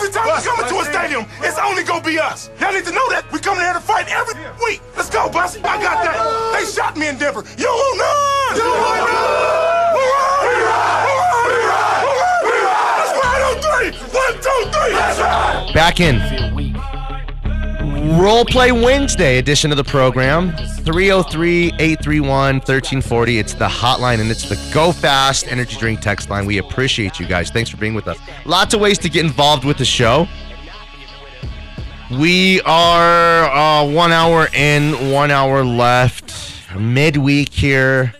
[0.00, 0.10] be us.
[0.10, 2.50] Every time we come into a stadium, it's only gonna be us.
[2.60, 3.30] Y'all need to know that.
[3.32, 4.34] We coming here to fight every
[4.64, 4.80] week.
[4.96, 5.60] Let's go, Bussy.
[5.64, 6.18] I got that.
[6.54, 7.44] They shot me in Denver.
[7.56, 8.56] You want none.
[8.56, 9.94] You want none.
[9.94, 10.38] We ride.
[10.38, 11.04] We ride.
[11.46, 12.02] We ride.
[12.44, 12.96] We ride.
[12.98, 13.90] Let's ride on three.
[14.14, 14.94] One, two, three.
[14.94, 15.74] Let's ride.
[15.74, 16.37] Back in.
[18.16, 20.56] Role Play Wednesday edition of the program.
[20.56, 23.38] 303 831 1340.
[23.38, 26.46] It's the hotline and it's the Go Fast Energy Drink text line.
[26.46, 27.50] We appreciate you guys.
[27.50, 28.18] Thanks for being with us.
[28.46, 30.26] Lots of ways to get involved with the show.
[32.10, 36.34] We are uh, one hour in, one hour left.
[36.78, 38.14] Midweek here.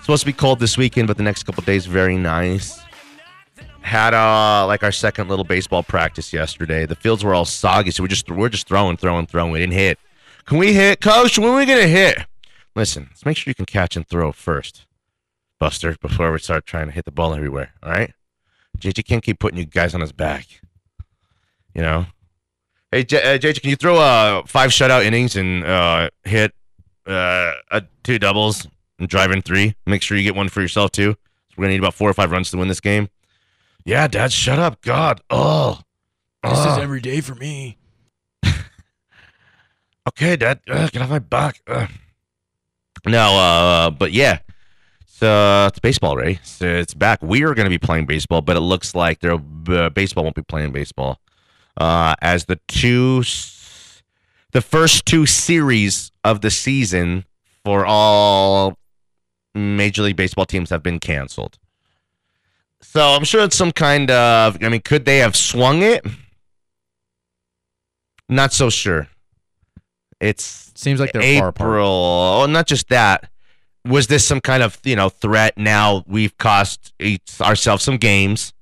[0.00, 2.80] Supposed to be cold this weekend, but the next couple days very nice.
[3.86, 6.86] Had uh like our second little baseball practice yesterday.
[6.86, 9.52] The fields were all soggy, so we just we're just throwing, throwing, throwing.
[9.52, 10.00] We didn't hit.
[10.44, 11.38] Can we hit, Coach?
[11.38, 12.18] When are we gonna hit?
[12.74, 14.86] Listen, let's make sure you can catch and throw first,
[15.60, 17.74] Buster, before we start trying to hit the ball everywhere.
[17.80, 18.12] All right?
[18.76, 20.46] JJ can't keep putting you guys on his back.
[21.72, 22.06] You know.
[22.90, 26.52] Hey, J- uh, JJ, can you throw uh five shutout innings and uh hit
[27.06, 28.66] uh, uh two doubles
[28.98, 29.76] and drive in three?
[29.86, 31.14] Make sure you get one for yourself too.
[31.56, 33.10] We're gonna need about four or five runs to win this game.
[33.86, 34.82] Yeah, Dad, shut up.
[34.82, 35.20] God.
[35.30, 35.80] Oh.
[36.42, 37.78] This is every day for me.
[40.08, 40.58] okay, Dad.
[40.68, 41.60] Ugh, get off my back.
[41.68, 41.88] Ugh.
[43.06, 44.40] No, uh, but yeah.
[45.06, 46.40] So it's baseball, Ray.
[46.42, 47.22] So it's back.
[47.22, 49.38] We are going to be playing baseball, but it looks like uh,
[49.90, 51.20] baseball won't be playing baseball
[51.76, 53.22] uh, as the two,
[54.50, 57.24] the first two series of the season
[57.64, 58.78] for all
[59.54, 61.56] Major League Baseball teams have been canceled.
[62.88, 64.62] So I'm sure it's some kind of.
[64.62, 66.04] I mean, could they have swung it?
[68.28, 69.08] Not so sure.
[70.20, 71.40] It's Seems like they're April.
[71.40, 71.80] far apart.
[71.82, 73.28] Oh, not just that.
[73.84, 75.56] Was this some kind of you know threat?
[75.58, 76.92] Now we've cost
[77.40, 78.52] ourselves some games.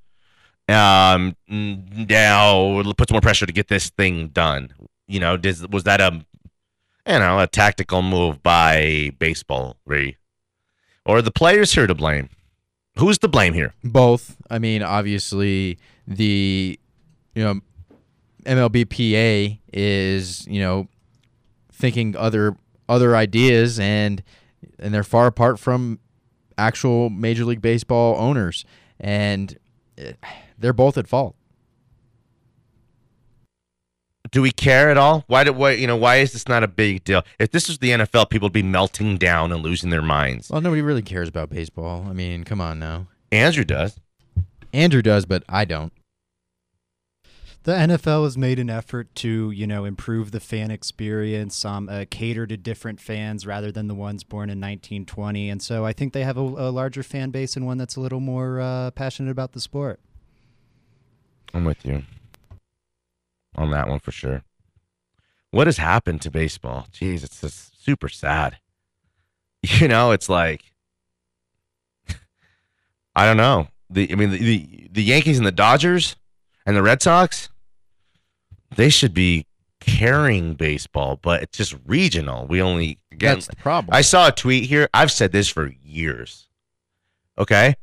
[0.67, 4.73] Um, now it puts more pressure to get this thing done.
[5.07, 6.25] You know, does, was that a
[7.07, 10.17] you know a tactical move by baseball, Ray?
[11.05, 12.29] Or are the players here to blame?
[12.97, 13.73] Who's to blame here?
[13.83, 14.37] Both.
[14.49, 16.79] I mean, obviously, the
[17.33, 17.59] you know
[18.45, 20.87] MLBPA is you know
[21.71, 22.55] thinking other
[22.87, 24.23] other ideas and
[24.79, 25.99] and they're far apart from
[26.57, 28.65] actual Major League Baseball owners,
[28.99, 29.57] and
[29.97, 30.13] eh,
[30.57, 31.35] they're both at fault.
[34.35, 35.23] Do we care at all?
[35.27, 37.23] Why do why you know why is this not a big deal?
[37.39, 40.49] If this was the NFL, people would be melting down and losing their minds.
[40.49, 42.05] Well, nobody really cares about baseball.
[42.09, 43.07] I mean, come on now.
[43.31, 43.97] Andrew does.
[44.73, 45.93] Andrew does, but I don't.
[47.63, 52.03] The NFL has made an effort to, you know, improve the fan experience, um, uh,
[52.09, 56.11] cater to different fans rather than the ones born in 1920, and so I think
[56.11, 59.31] they have a, a larger fan base and one that's a little more uh, passionate
[59.31, 60.01] about the sport.
[61.53, 62.03] I'm with you
[63.55, 64.43] on that one for sure.
[65.51, 66.87] What has happened to baseball?
[66.91, 68.57] Jeez, it's just super sad.
[69.67, 70.61] You know, it's like
[73.15, 73.69] I don't know.
[73.89, 76.15] The I mean the, the the Yankees and the Dodgers
[76.67, 77.49] and the Red Sox
[78.75, 79.47] they should be
[79.79, 82.47] carrying baseball, but it's just regional.
[82.47, 83.93] We only again That's the problem.
[83.93, 84.89] I saw a tweet here.
[84.93, 86.47] I've said this for years.
[87.37, 87.75] Okay?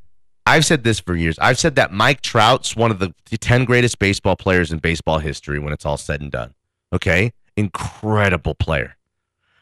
[0.44, 1.38] I've said this for years.
[1.38, 5.58] I've said that Mike Trout's one of the 10 greatest baseball players in baseball history
[5.58, 6.54] when it's all said and done.
[6.92, 7.32] Okay?
[7.56, 8.96] Incredible player.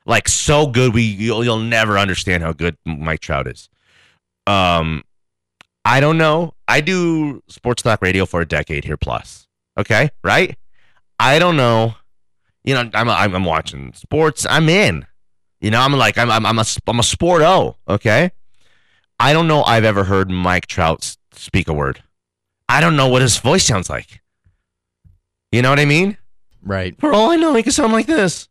[0.06, 3.68] Like so good we you'll, you'll never understand how good Mike Trout is.
[4.46, 5.04] Um
[5.84, 6.54] I don't know.
[6.68, 9.46] I do sports talk radio for a decade here plus.
[9.78, 10.10] Okay?
[10.24, 10.56] Right?
[11.18, 11.94] I don't know.
[12.64, 14.46] You know, I'm I'm, I'm watching sports.
[14.48, 15.06] I'm in.
[15.60, 17.76] You know, I'm like I'm I'm I'm a I'm a sporto.
[17.88, 18.30] Okay,
[19.20, 19.62] I don't know.
[19.62, 22.02] I've ever heard Mike Trout speak a word.
[22.68, 24.20] I don't know what his voice sounds like.
[25.52, 26.16] You know what I mean?
[26.62, 26.98] right.
[26.98, 28.48] For all I know, he could sound like this.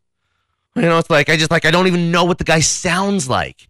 [0.76, 3.28] You know, it's like I just like I don't even know what the guy sounds
[3.28, 3.66] like.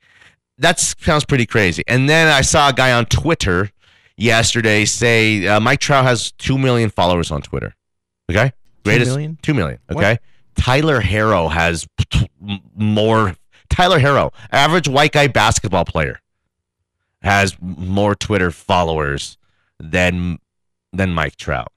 [0.59, 1.83] That sounds pretty crazy.
[1.89, 3.71] And then I saw a guy on Twitter
[4.17, 7.75] yesterday say uh, Mike Trout has two million followers on Twitter.
[8.31, 8.53] Okay,
[8.85, 9.39] greatest million?
[9.43, 9.79] two million.
[9.91, 10.19] Okay,
[10.57, 11.89] Tyler Herro has
[12.77, 13.35] more.
[13.71, 16.21] Tyler Herro, average white guy basketball player,
[17.23, 19.37] has more Twitter followers
[19.79, 20.39] than
[20.93, 21.73] than Mike Trout.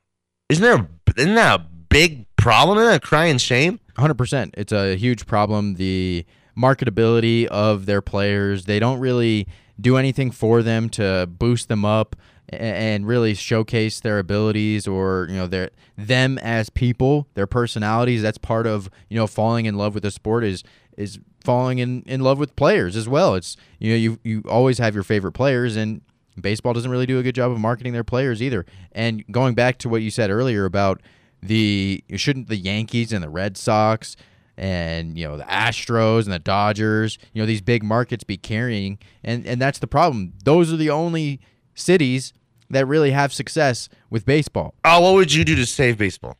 [0.50, 0.88] Isn't there?
[1.18, 2.78] Isn't that a big problem?
[2.78, 3.80] Isn't that a crying shame?
[3.98, 4.54] Hundred percent.
[4.58, 5.76] It's a huge problem.
[5.76, 6.26] The
[6.58, 8.66] marketability of their players.
[8.66, 9.48] They don't really
[9.80, 12.16] do anything for them to boost them up
[12.50, 18.22] and really showcase their abilities or you know their them as people, their personalities.
[18.22, 20.64] That's part of you know falling in love with the sport is
[20.98, 23.36] is falling in, in love with players as well.
[23.36, 26.02] It's you know you you always have your favorite players and
[26.40, 28.66] Baseball doesn't really do a good job of marketing their players either.
[28.92, 31.02] And going back to what you said earlier about
[31.42, 34.16] the shouldn't the Yankees and the Red Sox
[34.58, 38.98] and you know the Astros and the Dodgers, you know these big markets be carrying
[39.24, 40.34] and and that's the problem.
[40.44, 41.40] Those are the only
[41.76, 42.34] cities
[42.70, 44.74] that really have success with baseball.
[44.84, 46.38] Oh, what would you do to save baseball?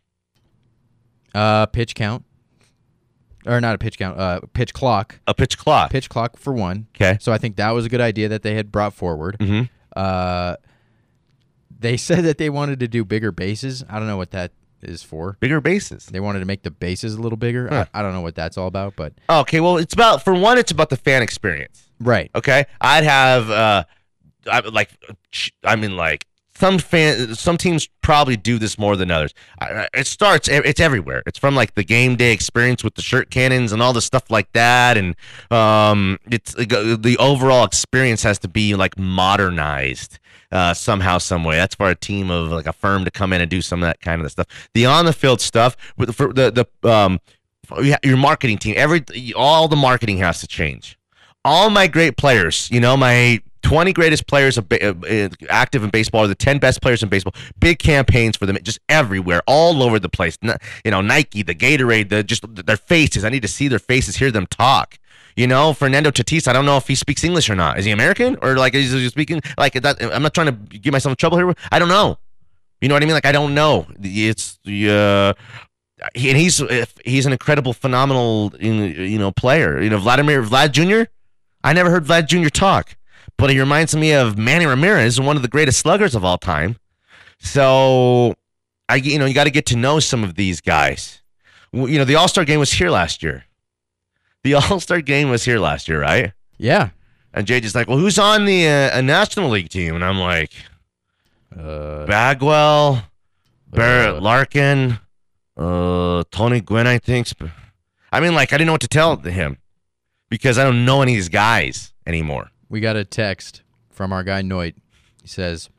[1.36, 2.26] Uh pitch count
[3.46, 5.20] or not a pitch count, uh pitch clock.
[5.28, 5.92] A pitch clock.
[5.92, 6.88] Pitch clock for one.
[6.96, 7.18] Okay.
[7.22, 9.38] So I think that was a good idea that they had brought forward.
[9.40, 9.64] Mm-hmm.
[9.96, 10.56] Uh,
[11.80, 13.84] they said that they wanted to do bigger bases.
[13.90, 14.52] I don't know what that
[14.82, 15.38] is for.
[15.40, 16.08] Bigger bases.
[16.08, 17.68] They wanted to make the bases a little bigger.
[17.70, 17.86] Huh.
[17.94, 20.58] I, I don't know what that's all about, but Okay, well, it's about for one,
[20.58, 21.90] it's about the fan experience.
[22.00, 22.30] right.
[22.36, 23.84] Okay, I'd have uh,
[24.52, 24.90] I like,
[25.64, 26.26] I mean, like
[26.64, 29.34] some fan, some teams probably do this more than others.
[29.94, 31.22] It starts, it's everywhere.
[31.26, 34.32] It's from like the game day experience with the shirt cannons and all the stuff
[34.32, 35.14] like that, and
[35.52, 40.20] um, it's the overall experience has to be like modernized.
[40.54, 41.56] Uh, somehow, some way.
[41.56, 43.88] That's for a team of like a firm to come in and do some of
[43.88, 44.46] that kind of stuff.
[44.76, 47.20] The on the field stuff, with for the the um,
[48.04, 49.04] your marketing team, every
[49.36, 50.98] all the marketing has to change
[51.44, 54.94] all my great players, you know, my 20 greatest players of uh,
[55.50, 57.34] active in baseball are the 10 best players in baseball.
[57.60, 60.38] Big campaigns for them just everywhere, all over the place.
[60.86, 63.26] You know, Nike, the Gatorade, the just their faces.
[63.26, 64.98] I need to see their faces, hear them talk.
[65.36, 67.80] You know, Fernando Tatis, I don't know if he speaks English or not.
[67.80, 70.02] Is he American or like is he speaking like that?
[70.02, 71.54] I'm not trying to get myself trouble here.
[71.72, 72.20] I don't know.
[72.82, 73.16] You know what I mean?
[73.16, 73.88] Like I don't know.
[74.02, 75.34] It's uh,
[76.14, 76.62] he, and he's
[77.04, 79.82] he's an incredible, phenomenal, you know, player.
[79.82, 81.10] You know, Vladimir Vlad Jr.
[81.64, 82.50] I never heard Vlad Jr.
[82.50, 82.96] talk,
[83.44, 86.78] but he reminds me of Manny Ramirez, one of the greatest sluggers of all time.
[87.40, 88.36] So,
[88.88, 91.22] I you know you got to get to know some of these guys.
[91.74, 93.44] You know, the All Star game was here last year.
[94.46, 96.32] The All Star game was here last year, right?
[96.58, 96.92] Yeah.
[97.34, 99.94] And just like, well, who's on the uh, National League team?
[99.96, 100.54] And I'm like,
[101.54, 103.04] Uh, Bagwell,
[103.72, 104.22] Barrett Uh.
[104.22, 105.00] Larkin,
[105.58, 107.28] uh, Tony Gwynn, I think.
[108.10, 109.58] I mean, like, I didn't know what to tell him
[110.30, 112.52] because I don't know any of these guys anymore.
[112.74, 113.62] We got a text
[113.92, 114.74] from our guy Noit.
[115.22, 115.70] He says,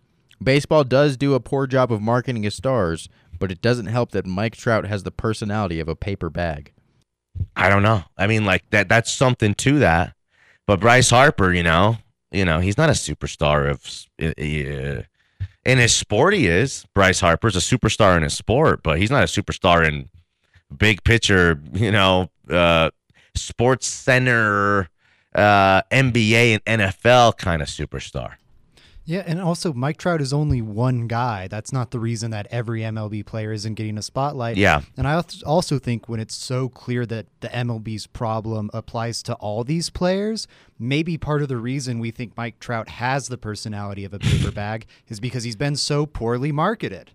[0.41, 4.27] "Baseball does do a poor job of marketing his stars, but it doesn't help that
[4.27, 6.73] Mike Trout has the personality of a paper bag."
[7.57, 8.05] I don't know.
[8.17, 8.89] I mean, like that.
[8.89, 10.15] That's something to that.
[10.69, 11.97] But Bryce Harper, you know,
[12.31, 15.03] you know, he's not a superstar of uh,
[15.67, 16.35] in his sport.
[16.35, 16.87] He is.
[16.95, 20.11] Bryce Harper's a superstar in his sport, but he's not a superstar in
[20.79, 21.61] big picture.
[21.73, 22.91] You know, uh,
[23.37, 24.87] SportsCenter,
[25.35, 28.35] uh, NBA and NFL kind of superstar.
[29.07, 31.47] Yeah, and also Mike Trout is only one guy.
[31.47, 34.57] That's not the reason that every MLB player isn't getting a spotlight.
[34.57, 34.81] Yeah.
[34.97, 39.63] And I also think when it's so clear that the MLB's problem applies to all
[39.63, 40.47] these players,
[40.79, 44.51] maybe part of the reason we think Mike Trout has the personality of a paper
[44.53, 47.11] bag is because he's been so poorly marketed.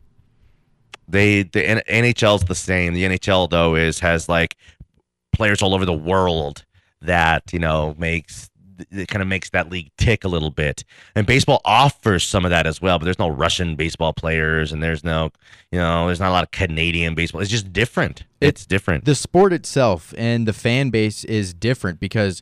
[1.08, 2.94] they the NHL's the same.
[2.94, 4.56] The NHL though is has like
[5.32, 6.66] players all over the world
[7.02, 8.50] that you know makes
[8.92, 10.84] it kind of makes that league tick a little bit.
[11.16, 14.82] And baseball offers some of that as well, but there's no Russian baseball players and
[14.82, 15.32] there's no
[15.72, 17.42] you know there's not a lot of Canadian baseball.
[17.42, 18.24] It's just different.
[18.42, 19.06] It's different.
[19.06, 22.42] the sport itself and the fan base is different because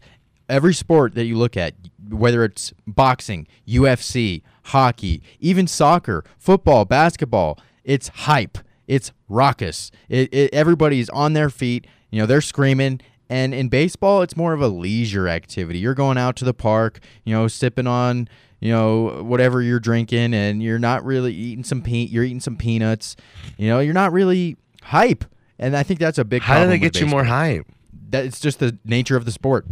[0.50, 1.74] every sport that you look at,
[2.10, 8.58] whether it's boxing, UFC, hockey, even soccer, football, basketball, it's hype.
[8.88, 9.92] It's raucous.
[10.08, 11.88] It, it, everybody's on their feet.
[12.10, 13.02] You know, they're screaming.
[13.30, 15.80] And in baseball, it's more of a leisure activity.
[15.80, 18.30] You're going out to the park, you know, sipping on,
[18.60, 22.56] you know, whatever you're drinking, and you're not really eating some pe- You're eating some
[22.56, 23.16] peanuts.
[23.58, 25.26] You know, you're not really hype.
[25.60, 26.42] And I think that's a big.
[26.42, 27.68] How do they get you more hype?
[28.10, 29.66] That it's just the nature of the sport.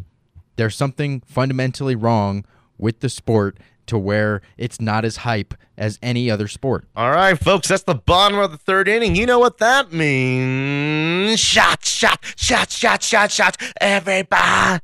[0.57, 2.45] There's something fundamentally wrong
[2.77, 6.87] with the sport to where it's not as hype as any other sport.
[6.95, 9.15] All right, folks, that's the bottom of the third inning.
[9.15, 11.39] You know what that means?
[11.39, 13.57] Shot, shot, shot, shot, shot, shot.
[13.81, 14.79] Everybody.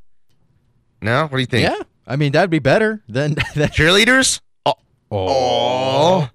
[1.02, 1.68] No, what do you think?
[1.70, 3.74] Yeah, I mean that'd be better than that.
[3.74, 4.40] Cheerleaders?
[4.66, 4.74] Oh.
[5.12, 6.30] oh, oh.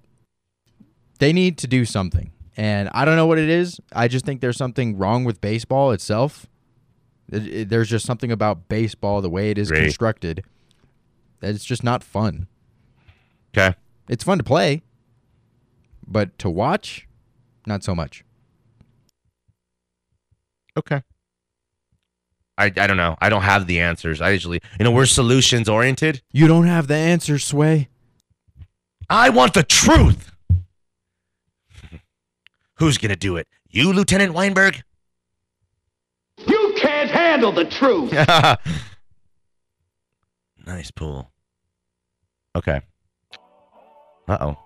[1.19, 3.79] They need to do something, and I don't know what it is.
[3.93, 6.45] I just think there's something wrong with baseball itself.
[7.31, 9.83] It- it- there's just something about baseball, the way it is Great.
[9.83, 10.43] constructed,
[11.39, 12.47] that it's just not fun.
[13.57, 13.75] Okay.
[14.07, 14.83] It's fun to play,
[16.05, 17.07] but to watch,
[17.65, 18.23] not so much.
[20.77, 21.01] Okay.
[22.57, 23.17] I, I don't know.
[23.19, 24.21] I don't have the answers.
[24.21, 26.21] I usually, you know, we're solutions oriented.
[26.31, 27.89] You don't have the answer, Sway.
[29.09, 30.31] I want the truth.
[32.75, 33.47] Who's going to do it?
[33.69, 34.83] You, Lieutenant Weinberg?
[36.45, 38.11] You can't handle the truth.
[40.65, 41.31] nice pool.
[42.55, 42.81] Okay.
[44.27, 44.57] Uh oh.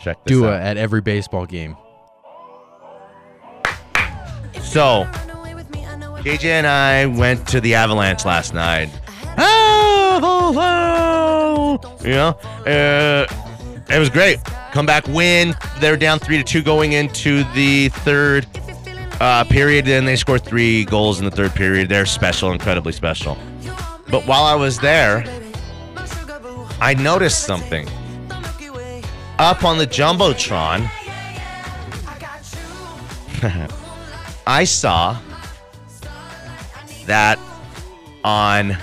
[0.00, 0.60] Check this Dua out.
[0.62, 1.76] at every baseball game.
[4.62, 5.08] So,
[6.22, 8.88] JJ and I went to the Avalanche last night.
[9.36, 10.78] Avalanche!
[12.04, 12.28] You know,
[12.66, 13.26] uh,
[13.90, 14.38] it was great.
[14.72, 15.56] Comeback win.
[15.80, 18.46] They were down three to two going into the third
[19.20, 21.88] uh, period, and they scored three goals in the third period.
[21.88, 23.36] They're special, incredibly special.
[24.10, 25.24] But while I was there,
[26.80, 27.88] I noticed something.
[29.38, 30.88] Up on the jumbotron,
[34.46, 35.18] I saw
[37.06, 37.38] that
[38.24, 38.76] on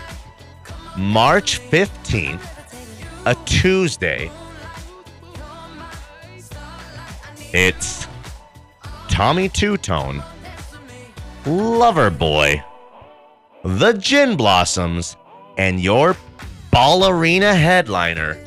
[0.97, 2.41] March 15th,
[3.25, 4.31] a Tuesday,
[7.53, 8.07] it's
[9.09, 10.23] Tommy Tutone,
[11.45, 12.63] Lover Boy,
[13.63, 15.15] The Gin Blossoms,
[15.57, 16.15] and your
[16.75, 18.37] Ball Arena headliner,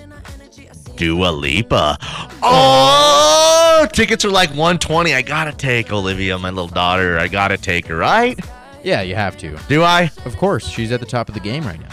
[0.97, 1.97] Dua Lipa.
[2.43, 5.15] Oh, tickets are like 120.
[5.15, 7.19] I gotta take Olivia, my little daughter.
[7.19, 8.39] I gotta take her, right?
[8.85, 9.59] Yeah, you have to.
[9.69, 10.11] Do I?
[10.27, 11.89] Of course, she's at the top of the game right now.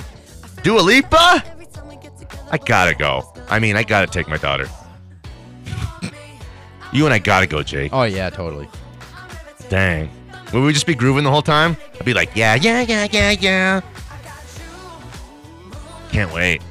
[0.61, 1.41] Dua Lipa?
[2.51, 3.31] I gotta go.
[3.47, 4.67] I mean, I gotta take my daughter.
[6.91, 7.93] you and I gotta go, Jake.
[7.93, 8.67] Oh yeah, totally.
[9.69, 10.09] Dang.
[10.51, 11.77] Would we just be grooving the whole time?
[11.97, 13.81] I'd be like, yeah, yeah, yeah, yeah, yeah.
[16.15, 16.62] Can't wait.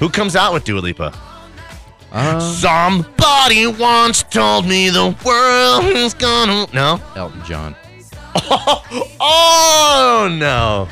[0.00, 1.16] Who comes out with Dua Lipa?
[2.10, 6.66] Um, Somebody once told me the world is gonna.
[6.74, 7.00] No?
[7.14, 7.76] Elton John.
[9.22, 10.88] Oh, no.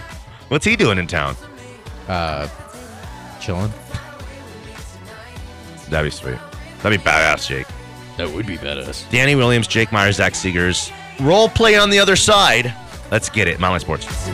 [0.49, 1.35] What's he doing in town?
[2.07, 2.47] Uh,
[3.41, 3.73] chilling.
[5.91, 6.39] That'd be sweet.
[6.83, 7.67] That'd be badass, Jake.
[8.19, 9.11] That would be badass.
[9.11, 10.93] Danny Williams, Jake Myers, Zach Seegers.
[11.19, 12.73] Role play on the other side.
[13.11, 13.59] Let's get it.
[13.59, 14.07] Mile High Sports.
[14.15, 14.33] Say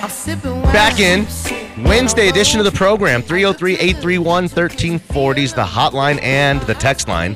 [0.00, 1.26] Back in
[1.84, 7.34] Wednesday edition of the program 303 831 1340 is the hotline and the text line.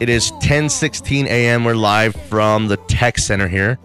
[0.00, 1.64] It is 1016 a.m.
[1.64, 3.78] We're live from the tech center here.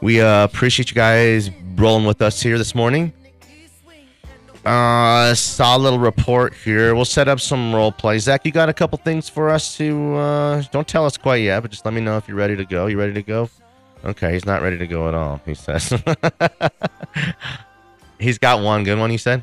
[0.00, 3.12] We uh, appreciate you guys rolling with us here this morning.
[4.64, 6.94] Uh, saw a little report here.
[6.94, 8.18] We'll set up some role play.
[8.18, 10.14] Zach, you got a couple things for us to.
[10.14, 12.64] Uh, don't tell us quite yet, but just let me know if you're ready to
[12.64, 12.86] go.
[12.86, 13.50] You ready to go?
[14.06, 15.40] Okay, he's not ready to go at all.
[15.44, 15.92] He says.
[18.20, 19.10] he's got one good one.
[19.10, 19.42] You said.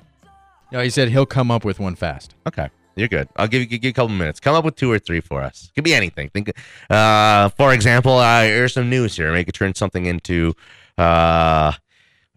[0.71, 2.33] No, he said he'll come up with one fast.
[2.47, 3.27] Okay, you're good.
[3.35, 4.39] I'll give you, give you a couple minutes.
[4.39, 5.69] Come up with two or three for us.
[5.75, 6.29] Could be anything.
[6.29, 6.53] Think,
[6.89, 9.33] uh, for example, uh, here's some news here.
[9.33, 10.53] Make it turn something into,
[10.97, 11.73] uh,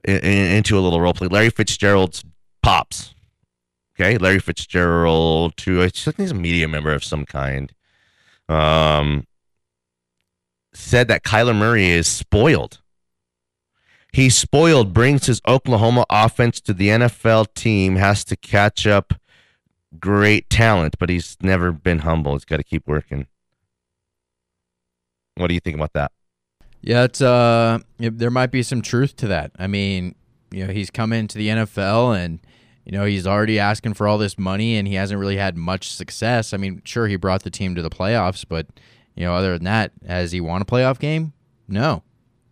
[0.05, 1.29] in, into a little role play.
[1.29, 2.25] Larry Fitzgerald's
[2.61, 3.15] pops.
[3.99, 5.81] Okay, Larry Fitzgerald, too.
[5.81, 7.73] I think he's a media member of some kind.
[8.49, 9.27] Um,
[10.77, 12.81] said that Kyler Murray is spoiled.
[14.13, 19.15] He's spoiled, brings his Oklahoma offense to the NFL team, has to catch up
[19.99, 22.33] great talent, but he's never been humble.
[22.33, 23.27] He's got to keep working.
[25.37, 26.13] What do you think about that?
[26.81, 29.51] Yeah, it's uh, there might be some truth to that.
[29.59, 30.15] I mean,
[30.51, 32.41] you know, he's come into the NFL and
[32.85, 35.91] you know he's already asking for all this money, and he hasn't really had much
[35.91, 36.55] success.
[36.55, 38.67] I mean, sure, he brought the team to the playoffs, but
[39.17, 41.33] you know, other than that, has he won a playoff game?
[41.67, 42.03] No.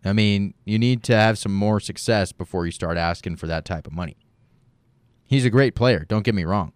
[0.03, 3.65] I mean, you need to have some more success before you start asking for that
[3.65, 4.17] type of money.
[5.25, 6.73] He's a great player, don't get me wrong.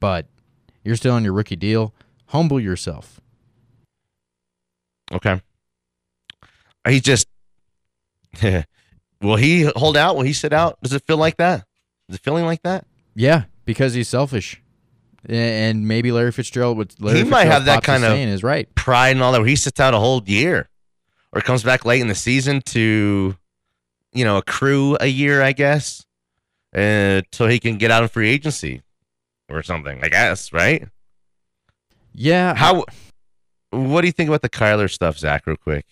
[0.00, 0.26] But
[0.84, 1.94] you're still on your rookie deal.
[2.26, 3.20] Humble yourself.
[5.10, 5.40] Okay.
[6.86, 7.26] He just
[9.22, 10.16] will he hold out?
[10.16, 10.80] Will he sit out?
[10.82, 11.64] Does it feel like that?
[12.08, 12.86] Is it feeling like that?
[13.14, 14.62] Yeah, because he's selfish.
[15.28, 15.34] A-
[15.68, 18.72] And maybe Larry Fitzgerald would Larry He might have that kind of- saying is right.
[18.74, 19.40] Pride and all that.
[19.40, 20.68] Where he sits out a whole year,
[21.32, 23.36] or comes back late in the season to,
[24.12, 26.04] you know, accrue a year, I guess,
[26.74, 28.82] uh, so he can get out of free agency
[29.48, 30.00] or something.
[30.02, 30.88] I guess, right?
[32.14, 32.54] Yeah.
[32.54, 32.84] How?
[33.70, 35.46] What do you think about the Kyler stuff, Zach?
[35.46, 35.84] Real quick.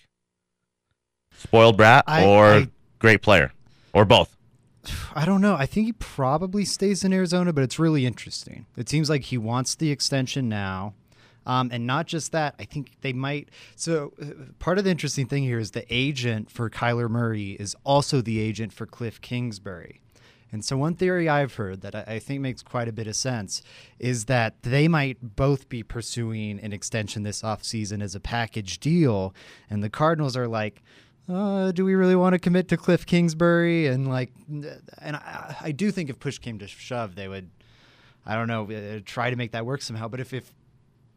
[1.38, 3.52] Spoiled brat I- or I- great player,
[3.92, 4.35] or both?
[5.14, 5.54] I don't know.
[5.54, 8.66] I think he probably stays in Arizona, but it's really interesting.
[8.76, 10.94] It seems like he wants the extension now.
[11.46, 13.50] Um, and not just that, I think they might.
[13.76, 17.76] So, uh, part of the interesting thing here is the agent for Kyler Murray is
[17.84, 20.00] also the agent for Cliff Kingsbury.
[20.52, 23.62] And so, one theory I've heard that I, think makes quite a bit of sense
[23.98, 29.34] is that they might both be pursuing an extension this offseason as a package deal.
[29.70, 30.82] And the Cardinals are like,
[31.28, 33.86] uh, do we really want to commit to Cliff Kingsbury?
[33.86, 37.50] And like, and I, I do think if push came to shove, they would,
[38.24, 40.08] I don't know, uh, try to make that work somehow.
[40.08, 40.52] But if if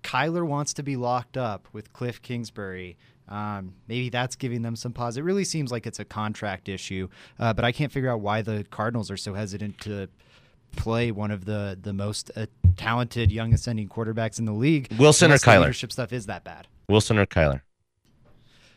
[0.03, 2.97] Kyler wants to be locked up with Cliff Kingsbury,
[3.27, 5.17] um, maybe that's giving them some pause.
[5.17, 8.41] It really seems like it's a contract issue, uh, but I can't figure out why
[8.41, 10.07] the Cardinals are so hesitant to
[10.75, 12.45] play one of the the most uh,
[12.77, 14.91] talented young ascending quarterbacks in the league.
[14.97, 15.61] Wilson or Kyler?
[15.61, 16.67] Leadership stuff is that bad.
[16.87, 17.61] Wilson or Kyler?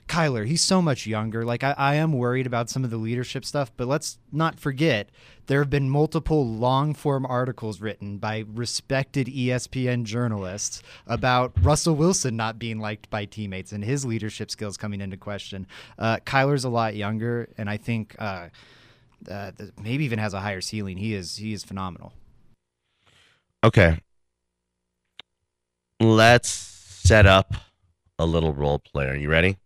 [0.09, 1.45] Kyler, he's so much younger.
[1.45, 5.11] Like I, I am worried about some of the leadership stuff, but let's not forget
[5.47, 12.37] there have been multiple long form articles written by respected ESPN journalists about Russell Wilson
[12.37, 15.67] not being liked by teammates and his leadership skills coming into question.
[15.99, 18.49] Uh, Kyler's a lot younger, and I think uh,
[19.31, 20.97] uh, maybe even has a higher ceiling.
[20.97, 22.13] He is he is phenomenal.
[23.65, 24.01] Okay.
[26.01, 27.55] Let's set up
[28.19, 29.11] a little role player.
[29.11, 29.57] Are you ready?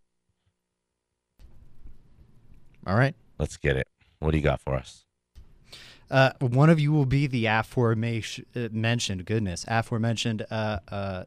[2.87, 3.15] All right.
[3.39, 3.89] Let's get it.
[4.21, 5.05] What do you got for us?
[6.11, 11.25] Uh, one of you will be the aforementioned, goodness, aforementioned uh, uh,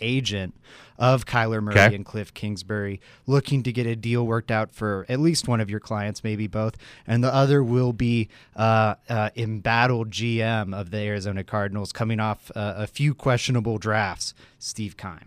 [0.00, 0.54] agent
[0.98, 1.94] of Kyler Murray Okay.
[1.96, 5.68] and Cliff Kingsbury, looking to get a deal worked out for at least one of
[5.68, 6.76] your clients, maybe both,
[7.06, 12.52] and the other will be uh, uh, embattled GM of the Arizona Cardinals, coming off
[12.54, 15.26] uh, a few questionable drafts, Steve Keim.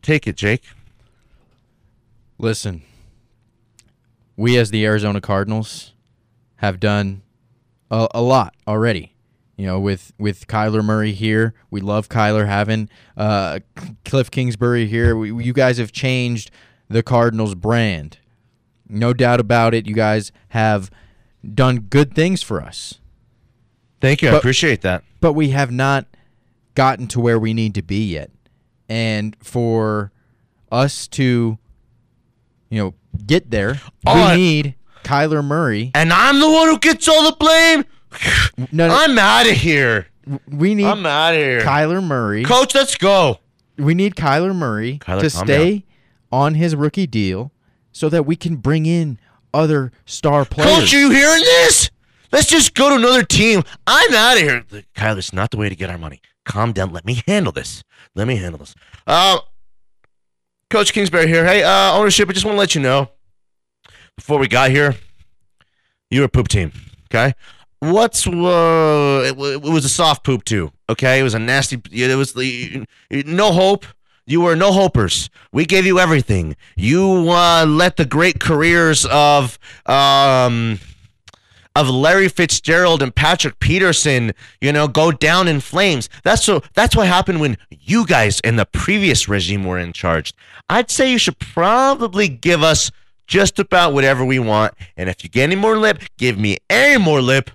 [0.00, 0.64] Take it, Jake.
[2.38, 2.82] Listen,
[4.36, 5.92] we as the Arizona Cardinals
[6.56, 7.22] have done
[7.90, 9.12] a, a lot already.
[9.56, 13.60] You know, with with Kyler Murray here, we love Kyler having uh,
[14.04, 15.16] Cliff Kingsbury here.
[15.16, 16.50] We, you guys have changed
[16.88, 18.18] the Cardinals brand,
[18.88, 19.86] no doubt about it.
[19.86, 20.90] You guys have
[21.54, 22.98] done good things for us,
[24.00, 24.30] Thank you.
[24.30, 25.04] I appreciate that.
[25.20, 26.06] but we have not
[26.74, 28.30] gotten to where we need to be yet.
[28.88, 30.10] And for
[30.72, 31.58] us to,
[32.70, 32.94] you know,
[33.26, 34.74] get there, Oh, we need
[35.04, 35.90] Kyler Murray.
[35.94, 37.84] And I'm the one who gets all the blame.
[38.72, 40.06] No, no, I'm out of here.
[40.48, 41.60] we need I'm out of here.
[41.60, 42.44] Kyler Murray.
[42.44, 43.40] Coach, let's go.
[43.76, 45.84] we need Kyler Murray Kyler, to stay
[46.30, 47.52] on his rookie deal
[47.92, 49.18] so that we can bring in
[49.52, 50.70] other star players.
[50.80, 51.90] Coach, are you hearing this?
[52.32, 53.62] Let's just go to another team.
[53.86, 54.64] I'm out of here.
[54.96, 56.20] Kyle, it's not the way to get our money.
[56.44, 56.92] Calm down.
[56.92, 57.84] Let me handle this.
[58.16, 58.74] Let me handle this.
[59.06, 59.38] Uh,
[60.70, 61.44] Coach Kingsbury here.
[61.44, 63.08] Hey, uh, ownership, I just want to let you know
[64.16, 64.94] before we got here,
[66.10, 66.72] you were a poop team.
[67.08, 67.34] Okay?
[67.80, 70.72] What's uh, it, it was a soft poop too.
[70.88, 71.80] Okay, it was a nasty.
[71.92, 73.84] It was the no hope.
[74.26, 75.28] You were no hopers.
[75.52, 76.56] We gave you everything.
[76.76, 80.80] You uh, let the great careers of um
[81.76, 86.08] of Larry Fitzgerald and Patrick Peterson, you know, go down in flames.
[86.22, 90.32] That's so that's what happened when you guys in the previous regime were in charge.
[90.68, 92.90] I'd say you should probably give us
[93.26, 94.74] just about whatever we want.
[94.96, 97.50] And if you get any more lip, give me any more lip.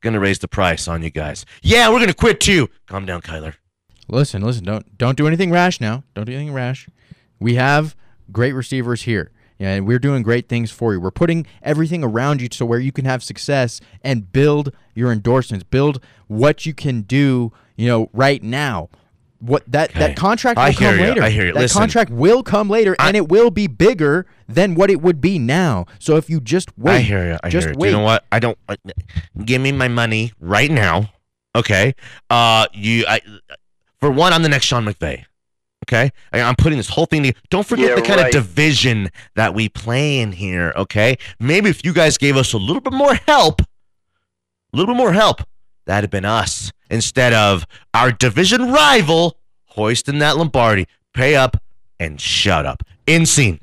[0.00, 1.44] Gonna raise the price on you guys.
[1.62, 2.68] Yeah, we're gonna quit too.
[2.86, 3.54] Calm down, Kyler.
[4.08, 6.02] Listen, listen, don't don't do anything rash now.
[6.14, 6.88] Don't do anything rash.
[7.38, 7.94] We have
[8.32, 9.30] great receivers here.
[9.60, 11.00] Yeah, and we're doing great things for you.
[11.00, 15.64] We're putting everything around you so where you can have success and build your endorsements,
[15.64, 18.88] build what you can do, you know, right now.
[19.38, 19.98] What that Okay.
[20.00, 21.10] that contract will I come hear you.
[21.10, 21.22] later.
[21.22, 21.52] I hear you.
[21.52, 21.78] That Listen.
[21.78, 25.84] contract will come later and it will be bigger than what it would be now.
[25.98, 27.38] So if you just wait, I hear you.
[27.42, 27.78] I just hear you.
[27.78, 27.88] wait.
[27.90, 28.24] You know what?
[28.32, 28.58] I don't.
[29.44, 31.10] give me my money right now.
[31.54, 31.94] Okay.
[32.30, 33.04] Uh, you.
[33.08, 33.20] I.
[33.98, 35.24] For one, I'm the next Sean McVay.
[35.90, 36.10] Okay.
[36.32, 37.24] I, I'm putting this whole thing.
[37.24, 38.26] To, don't forget Yeah, the kind right.
[38.34, 40.72] of division that we play in here.
[40.76, 41.18] Okay.
[41.40, 43.66] Maybe if you guys gave us a little bit more help, a
[44.72, 45.42] little bit more help,
[45.86, 50.86] that'd have been us instead of our division rival hoisting that Lombardi.
[51.12, 51.56] Pay up
[51.98, 52.84] and shut up.
[53.08, 53.58] In scene.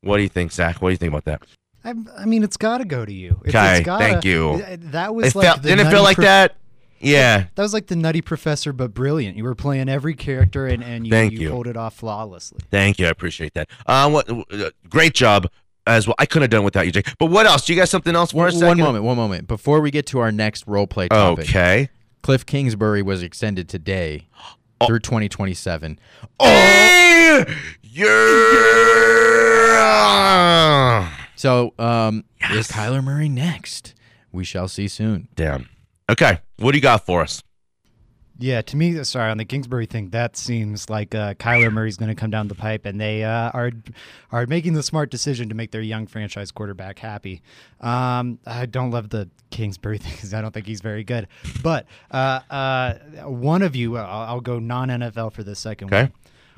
[0.00, 0.82] What do you think, Zach?
[0.82, 1.42] What do you think about that?
[1.84, 3.40] I, I mean, it's got to go to you.
[3.44, 4.60] It's, Okay, it's gotta, thank you.
[4.90, 6.56] That was It like felt, the didn't it feel like prof- that?
[7.00, 7.46] Yeah.
[7.54, 9.36] That was like the nutty professor, but brilliant.
[9.36, 11.50] You were playing every character, and, and you, Thank you, you.
[11.50, 12.60] pulled it off flawlessly.
[12.70, 13.06] Thank you.
[13.06, 13.68] I appreciate that.
[13.86, 14.28] Uh, what?
[14.52, 15.46] Uh, great job
[15.86, 16.14] as well.
[16.18, 17.08] I couldn't have done without you, Jake.
[17.18, 17.64] But what else?
[17.64, 18.62] Do you got something else us?
[18.62, 19.48] one moment, one moment.
[19.48, 21.48] Before we get to our next role play topic.
[21.48, 21.88] Okay.
[22.22, 24.28] Cliff Kingsbury was extended today
[24.82, 24.86] Oh.
[24.86, 25.98] through 2027.
[26.38, 27.44] Oh,
[27.82, 28.24] yeah.
[31.36, 33.94] So, um, is Kyler Murray next?
[34.32, 35.28] We shall see soon.
[35.34, 35.68] Damn.
[36.10, 36.40] Okay.
[36.58, 37.42] What do you got for us?
[38.42, 42.08] Yeah, to me, sorry on the Kingsbury thing, that seems like uh, Kyler Murray's going
[42.08, 43.70] to come down the pipe, and they uh, are
[44.32, 47.42] are making the smart decision to make their young franchise quarterback happy.
[47.82, 51.28] Um, I don't love the Kingsbury thing because I don't think he's very good.
[51.62, 52.94] But uh, uh,
[53.26, 56.04] one of you, I'll, I'll go non NFL for the second Okay.
[56.04, 56.12] one.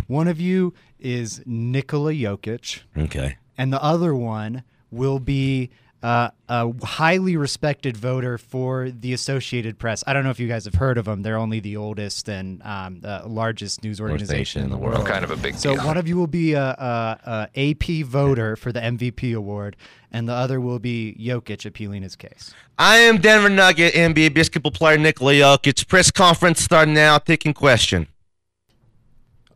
[0.07, 3.39] One of you is Nikola Jokic, Okay.
[3.59, 4.63] and the other one
[4.93, 5.71] will be
[6.03, 10.03] uh, a highly respected voter for the Associated Press.
[10.07, 11.23] I don't know if you guys have heard of them.
[11.23, 15.07] They're only the oldest and um, the largest news organization in the world.
[15.07, 15.85] Kind of a big So deal.
[15.87, 19.77] one of you will be a, a, a AP voter for the MVP award,
[20.11, 22.53] and the other will be Jokic appealing his case.
[22.79, 25.87] I am Denver Nugget NBA basketball player Nikola Jokic.
[25.87, 27.19] Press conference starting now.
[27.19, 28.09] Taking question.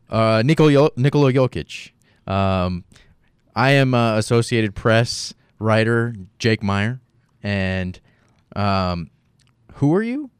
[0.08, 1.90] Uh, Nikola, Nikola Jokic.
[2.26, 2.84] Um,
[3.56, 7.00] I am uh, Associated Press writer Jake Meyer,
[7.42, 7.98] and
[8.54, 9.10] um,
[9.74, 10.30] who are you?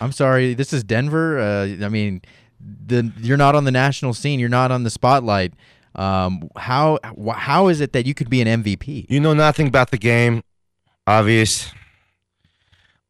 [0.00, 1.38] I'm sorry, this is Denver.
[1.38, 2.22] Uh, I mean,
[2.60, 4.38] the you're not on the national scene.
[4.38, 5.54] You're not on the spotlight.
[5.94, 6.98] Um, how
[7.34, 9.06] how is it that you could be an MVP?
[9.08, 10.42] You know nothing about the game.
[11.06, 11.70] Obvious.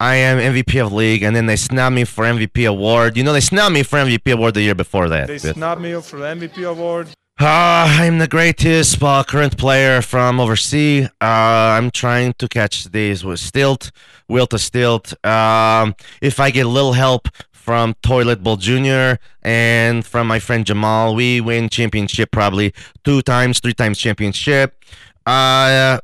[0.00, 3.16] I am MVP of league, and then they snub me for MVP award.
[3.16, 5.28] You know they snubbed me for MVP award the year before that.
[5.28, 5.54] They Biff.
[5.54, 7.08] snubbed me for the MVP award.
[7.40, 11.06] Uh, I'm the greatest uh, current player from overseas.
[11.20, 13.90] Uh, I'm trying to catch these with stilt,
[14.28, 15.12] will to stilt.
[15.26, 19.14] Um, if I get a little help from Toilet Bowl Jr.
[19.42, 24.84] and from my friend Jamal, we win championship probably two times, three times championship.
[25.26, 25.98] Uh,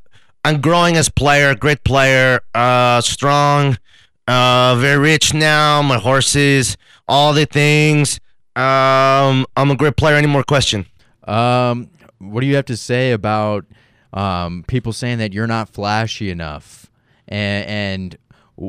[0.45, 3.77] I'm growing as player, great player, uh, strong,
[4.27, 5.83] uh, very rich now.
[5.83, 8.19] My horses, all the things.
[8.57, 10.17] Um, I'm a great player.
[10.17, 10.87] Any more question?
[11.29, 13.67] Um, what do you have to say about
[14.13, 16.91] um, people saying that you're not flashy enough
[17.29, 18.19] and, and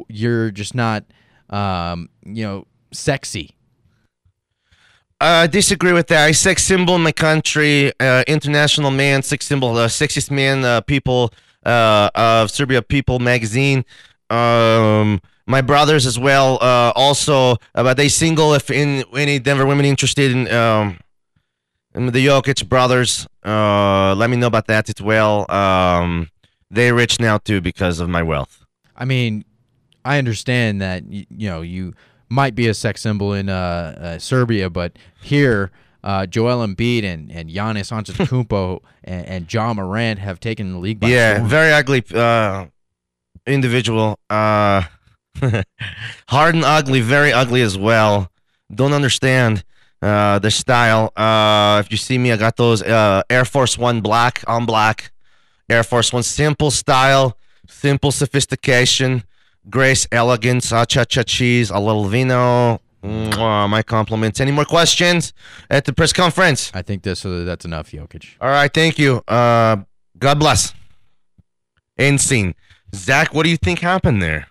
[0.09, 1.05] you're just not,
[1.49, 3.55] um, you know, sexy?
[5.21, 6.25] I disagree with that.
[6.25, 10.79] I sex symbol in my country, uh, international man, sex symbol, uh, sexiest man, uh,
[10.81, 11.33] people
[11.65, 13.83] uh, of Serbia People magazine.
[14.29, 16.57] Um, my brothers as well.
[16.61, 18.53] Uh, also, uh, but they single.
[18.53, 20.99] If in any Denver women interested in um,
[21.93, 25.49] the Jokic brothers, uh, let me know about that as well.
[25.51, 26.29] Um,
[26.69, 28.65] they're rich now too because of my wealth.
[28.95, 29.45] I mean,
[30.05, 31.93] I understand that you, you know you
[32.29, 35.71] might be a sex symbol in uh, uh, Serbia, but here,
[36.03, 40.99] uh, Joel Embiid and and Giannis Antetokounmpo and, and John Morant have taken the league
[40.99, 41.49] by yeah, storm.
[41.49, 42.67] very ugly uh,
[43.45, 44.19] individual.
[44.29, 44.83] Uh,
[46.27, 48.31] hard and ugly, very ugly as well.
[48.73, 49.63] Don't understand
[50.01, 51.11] uh, the style.
[51.15, 55.11] Uh, if you see me, I got those uh, Air Force One black on black.
[55.69, 59.23] Air Force One simple style, simple sophistication,
[59.69, 62.81] grace, elegance, ah, cha cha cheese, a little vino.
[63.03, 64.41] Mwah, my compliments.
[64.41, 65.31] Any more questions
[65.69, 66.69] at the press conference?
[66.73, 68.35] I think this uh, that's enough, Jokic.
[68.41, 69.23] All right, thank you.
[69.25, 69.77] Uh,
[70.17, 70.73] God bless.
[71.97, 72.55] End scene.
[72.93, 74.48] Zach, what do you think happened there?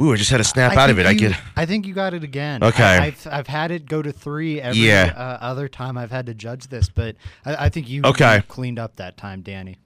[0.00, 1.06] Ooh, I just had to snap I out of it.
[1.06, 1.36] I get.
[1.56, 2.64] I think you got it again.
[2.64, 2.82] Okay.
[2.82, 5.12] I, have I've had it go to three every Yeah.
[5.16, 8.42] uh, other time I've had to judge this, but I, I think you, Okay.
[8.48, 9.78] cleaned up that time, Danny.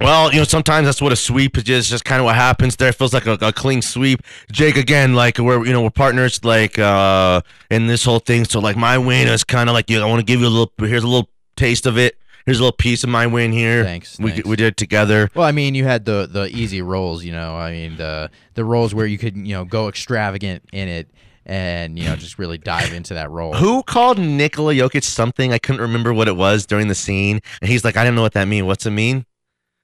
[0.00, 1.88] Well, you know, sometimes that's what a sweep is.
[1.88, 2.90] Just kind of what happens there.
[2.90, 4.22] It feels like a, a clean sweep.
[4.52, 8.44] Jake, again, like we're you know we're partners, like uh in this whole thing.
[8.44, 10.00] So like my win is kind of like you.
[10.00, 10.72] I want to give you a little.
[10.78, 12.16] Here's a little taste of it.
[12.48, 13.84] Here's a little piece of my win here.
[13.84, 14.46] Thanks, We thanks.
[14.48, 15.28] we did it together.
[15.34, 17.56] Well, I mean, you had the the easy roles, you know.
[17.56, 21.08] I mean, the the roles where you could, you know, go extravagant in it
[21.46, 23.54] and you know just really dive into that role.
[23.54, 25.52] Who called Nikola Jokic something?
[25.52, 27.40] I couldn't remember what it was during the scene.
[27.60, 28.66] And he's like, I didn't know what that mean.
[28.66, 29.24] What's it mean?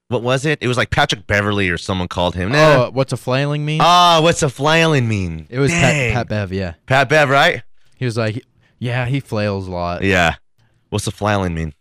[0.07, 0.59] What was it?
[0.61, 2.49] It was like Patrick Beverley or someone called him.
[2.51, 2.83] Oh, Nah.
[2.85, 3.79] uh, what's a flailing mean?
[3.81, 5.47] Ah, what's a flailing mean?
[5.49, 6.53] it was Pat, Pat Bev.
[6.53, 7.63] Yeah, Pat Bev, right?
[7.95, 8.43] he was like,
[8.77, 10.03] yeah, he flails a lot.
[10.03, 10.35] Yeah.
[10.89, 11.73] What's a flailing mean?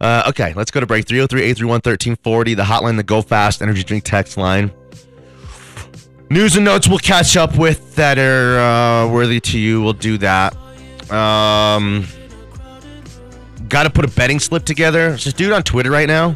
[0.00, 1.06] Uh, okay, let's go to break.
[1.06, 4.70] 303 831 1340, the hotline, the Go Fast Energy Drink text line.
[6.28, 9.80] News and notes we'll catch up with that are uh, worthy to you.
[9.80, 10.56] We'll do that.
[11.10, 12.06] Um,
[13.68, 15.08] Got to put a betting slip together.
[15.10, 16.30] There's this dude on Twitter right now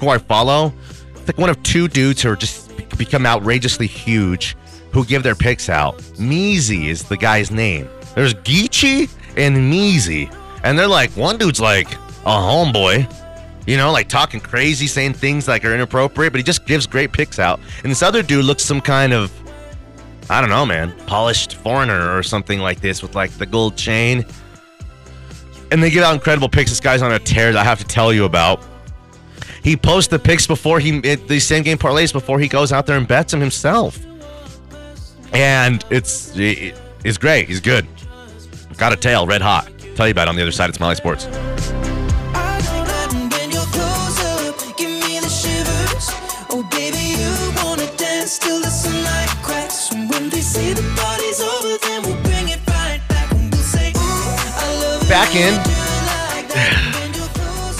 [0.00, 0.72] who I follow.
[1.14, 4.56] It's like one of two dudes who are just become outrageously huge
[4.92, 5.98] who give their picks out.
[6.18, 7.88] Measy is the guy's name.
[8.14, 10.34] There's Geechee and Measy.
[10.64, 11.88] And they're like, one dude's like
[12.24, 13.12] a homeboy,
[13.66, 17.12] you know, like talking crazy, saying things like are inappropriate, but he just gives great
[17.12, 17.60] picks out.
[17.82, 19.32] And this other dude looks some kind of,
[20.30, 24.24] I don't know, man, polished foreigner or something like this with like the gold chain.
[25.70, 26.70] And they give out incredible picks.
[26.70, 28.62] This guy's on a tear that I have to tell you about.
[29.62, 32.96] He posts the picks before he the same game parlays before he goes out there
[32.96, 33.98] and bets them himself.
[35.32, 37.48] And it's it, it's great.
[37.48, 37.86] He's good.
[38.76, 39.70] Got a tail, red hot.
[39.94, 41.26] Tell you about it on the other side of Smiley Sports.
[55.08, 55.52] Back in.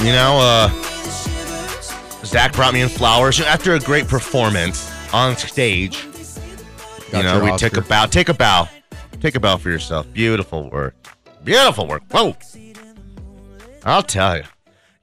[0.04, 0.68] you know, uh,
[2.24, 6.06] Zach brought me in flowers after a great performance on stage.
[7.10, 8.06] Got you know, we took a bow.
[8.06, 8.68] Take a bow.
[9.20, 10.12] Take a bow for yourself.
[10.12, 10.94] Beautiful work.
[11.44, 12.02] Beautiful work.
[12.10, 12.36] Whoa.
[13.84, 14.44] I'll tell you.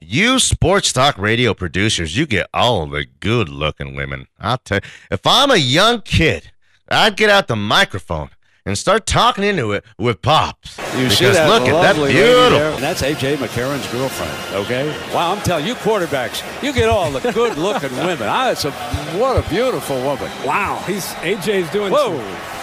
[0.00, 4.26] You sports talk radio producers, you get all the good looking women.
[4.38, 4.88] I'll tell you.
[5.10, 6.50] If I'm a young kid,
[6.90, 8.30] I'd get out the microphone
[8.66, 10.76] and start talking into it with pops.
[10.78, 12.50] You because see that look at that lovely beautiful.
[12.50, 12.72] there?
[12.72, 14.32] And that's AJ McCarron's girlfriend.
[14.64, 14.88] Okay.
[15.14, 18.28] Wow, I'm telling you, quarterbacks, you get all the good-looking women.
[18.28, 18.72] I, it's a
[19.18, 20.30] what a beautiful woman.
[20.44, 22.18] Wow, he's AJ's doing Whoa.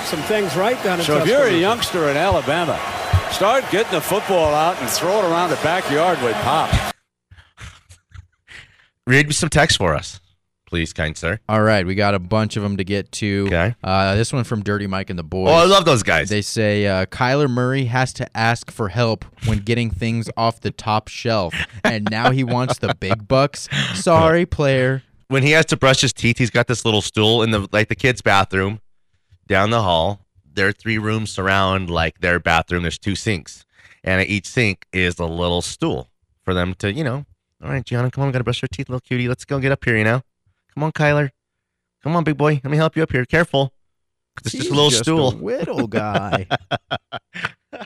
[0.06, 2.80] some, some things right down in So if you're a youngster in Alabama,
[3.32, 6.94] start getting the football out and throw it around the backyard with pop.
[9.06, 10.20] Read me some text for us,
[10.68, 11.40] please, kind sir.
[11.50, 13.46] All right, we got a bunch of them to get to.
[13.48, 13.76] Okay.
[13.84, 15.50] Uh, this one from Dirty Mike and the Boys.
[15.50, 16.30] Oh, I love those guys.
[16.30, 20.72] They say uh, Kyler Murray has to ask for help when getting things off the
[20.72, 23.68] top shelf, and now he wants the big bucks.
[23.96, 25.02] Sorry, player.
[25.30, 27.88] when he has to brush his teeth, he's got this little stool in the like
[27.88, 28.82] the kids' bathroom
[29.48, 30.22] down the hall.
[30.54, 32.84] There are three rooms surround like their bathroom.
[32.84, 33.66] There's two sinks,
[34.04, 36.10] and at each sink is a little stool
[36.44, 37.26] for them to, you know.
[37.64, 39.28] All right, Gianna, come on, we gotta brush your teeth, little cutie.
[39.28, 40.22] Let's go get up here, you know.
[40.78, 41.32] Come on, Kyler.
[42.04, 42.62] Come on, big boy.
[42.64, 43.26] Let me help you up here.
[43.26, 43.74] Careful.
[44.46, 45.32] It's just a little just stool.
[45.32, 46.46] whittle guy.
[47.74, 47.80] Uh,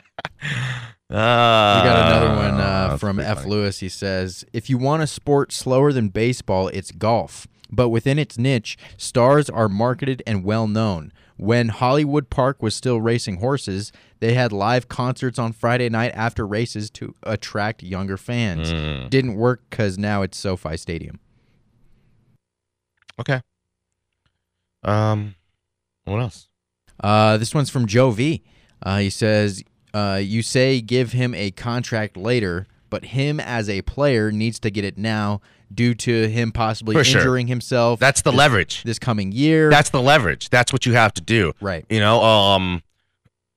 [1.08, 3.38] We got another one uh, that's from F.
[3.38, 3.50] funny.
[3.50, 3.78] Lewis.
[3.78, 7.46] He says, If you want a sport slower than baseball, it's golf.
[7.70, 11.14] But within its niche, stars are marketed and well known.
[11.38, 16.46] When Hollywood Park was still racing horses, they had live concerts on Friday night after
[16.46, 18.70] races to attract younger fans.
[18.70, 19.08] Mm.
[19.08, 21.18] Didn't work because now it's SoFi Stadium.
[23.22, 23.40] Okay.
[24.84, 25.34] Um,
[26.04, 26.48] what else?
[27.02, 28.42] Uh, this one's from Joe V.
[28.82, 29.62] Uh, he says,
[29.94, 34.70] uh, "You say give him a contract later, but him as a player needs to
[34.70, 35.40] get it now
[35.72, 37.20] due to him possibly For sure.
[37.20, 37.98] injuring himself.
[38.00, 38.82] That's the this, leverage.
[38.82, 39.70] this coming year.
[39.70, 40.50] That's the leverage.
[40.50, 41.52] That's what you have to do.
[41.60, 41.84] right.
[41.88, 42.82] You know, um,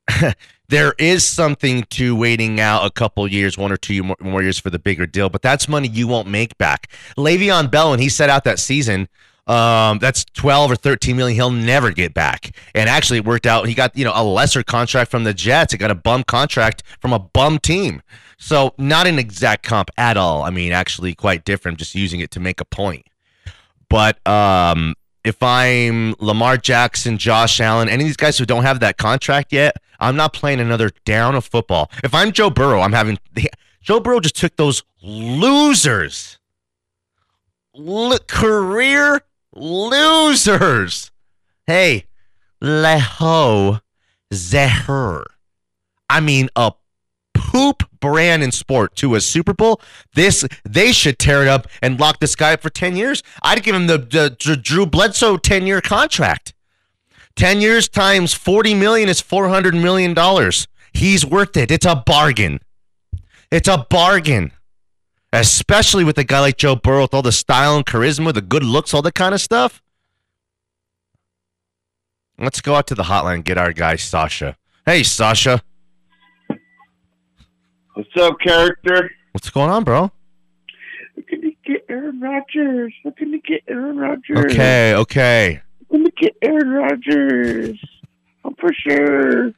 [0.69, 4.57] there is something to waiting out a couple years, one or two more, more years
[4.59, 6.89] for the bigger deal, but that's money you won't make back.
[7.17, 9.09] Le'Veon Bell, when he set out that season,
[9.47, 12.55] um, that's 12 or 13 million he'll never get back.
[12.73, 13.67] And actually, it worked out.
[13.67, 15.71] He got, you know, a lesser contract from the Jets.
[15.71, 18.01] He got a bum contract from a bum team.
[18.37, 20.43] So, not an exact comp at all.
[20.43, 23.05] I mean, actually, quite different, just using it to make a point.
[23.87, 28.79] But um, if I'm Lamar Jackson, Josh Allen, any of these guys who don't have
[28.81, 31.89] that contract yet, I'm not playing another down of football.
[32.03, 33.19] If I'm Joe Burrow, I'm having
[33.81, 36.39] Joe Burrow just took those losers,
[38.27, 39.21] career
[39.55, 41.11] losers.
[41.65, 42.05] Hey,
[42.61, 43.81] leho
[44.33, 45.25] zeher.
[46.09, 46.73] I mean, a
[47.33, 49.81] poop brand in sport to a Super Bowl.
[50.13, 53.23] This they should tear it up and lock this guy up for ten years.
[53.41, 56.53] I'd give him the, the, the Drew Bledsoe ten year contract.
[57.35, 60.67] Ten years times forty million is four hundred million dollars.
[60.93, 61.71] He's worth it.
[61.71, 62.59] It's a bargain.
[63.51, 64.51] It's a bargain.
[65.35, 68.63] Especially with a guy like Joe Burrow with all the style and charisma, the good
[68.63, 69.83] looks, all that kind of stuff.
[72.39, 74.55] Let's go out to the hotline and get our guy Sasha.
[74.85, 75.61] Hey Sasha.
[77.95, 79.11] What's up, character?
[79.33, 80.09] What's going on, bro?
[81.17, 82.93] Looking to get Aaron Rodgers.
[83.03, 84.53] Looking to get Aaron Rodgers.
[84.53, 85.61] Okay, okay.
[85.89, 87.77] Looking to get Aaron Rodgers.
[88.45, 89.51] Oh, for sure.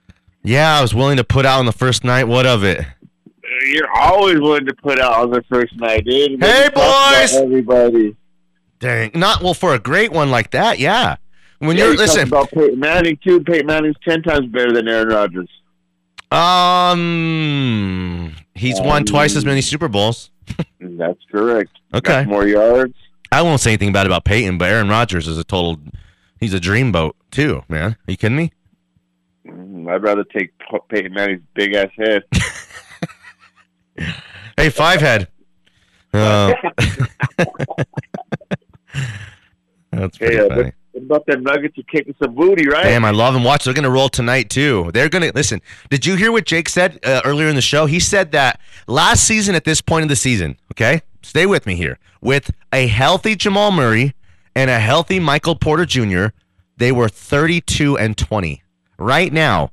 [0.44, 2.24] Yeah, I was willing to put out on the first night.
[2.24, 2.84] What of it?
[3.70, 6.42] You're always willing to put out on the first night, dude.
[6.44, 7.34] Hey, boys!
[7.36, 8.16] Everybody.
[8.80, 9.12] Dang.
[9.16, 11.16] Not well for a great one like that, yeah.
[11.60, 13.40] When Yeah, you're you listen, about Peyton Manning too.
[13.44, 15.50] Peyton Manning's ten times better than Aaron Rodgers.
[16.98, 20.30] um he's won twice as many Super Bowls.
[20.80, 21.72] That's correct.
[21.94, 22.24] Okay.
[22.24, 22.94] Got more yards.
[23.32, 25.80] I won't say anything bad about Peyton, but Aaron Rodgers is a total
[26.40, 27.92] he's a dreamboat too, man.
[28.08, 28.52] Are you kidding me?
[29.48, 30.52] Mm, I'd rather take
[30.90, 32.24] Peyton Manning's big ass head.
[34.60, 35.28] Hey, five head.
[36.14, 36.52] Uh,
[39.92, 40.64] that's pretty Hey, uh, funny.
[40.64, 42.84] what, what about them Nuggets are kicking some booty, right?
[42.84, 43.44] Damn, I love them.
[43.44, 44.90] Watch, they're going to roll tonight too.
[44.94, 45.62] They're going to listen.
[45.92, 47.86] Did you hear what Jake said uh, earlier in the show?
[47.86, 51.76] He said that last season, at this point of the season, okay, stay with me
[51.76, 52.00] here.
[52.22, 54.16] With a healthy Jamal Murray
[54.56, 56.28] and a healthy Michael Porter Jr.,
[56.78, 58.64] they were 32 and 20.
[58.98, 59.70] Right now,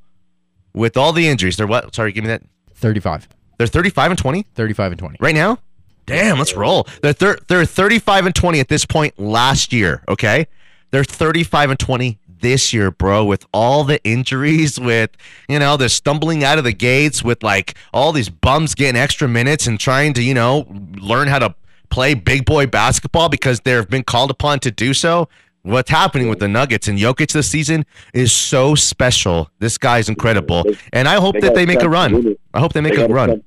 [0.75, 1.95] with all the injuries, they're what?
[1.95, 2.43] Sorry, give me that.
[2.75, 3.29] 35.
[3.59, 5.17] They're 35 and 20 35 and 20.
[5.21, 5.59] right now.
[6.07, 6.87] Damn, let's roll.
[7.03, 10.03] They're thir- they're 35 and 20 at this point last year.
[10.09, 10.47] Okay,
[10.91, 15.11] they're 35 and 20 this year, bro, with all the injuries, with
[15.49, 19.27] you know, the stumbling out of the gates, with like all these bums getting extra
[19.27, 20.67] minutes and trying to, you know,
[21.01, 21.55] learn how to
[21.89, 25.29] play big boy basketball because they've been called upon to do so.
[25.65, 29.51] What's happening with the Nuggets and Jokic this season is so special.
[29.61, 32.37] This guy's incredible, and I hope They that they make a run.
[32.53, 33.43] I hope they make They a run.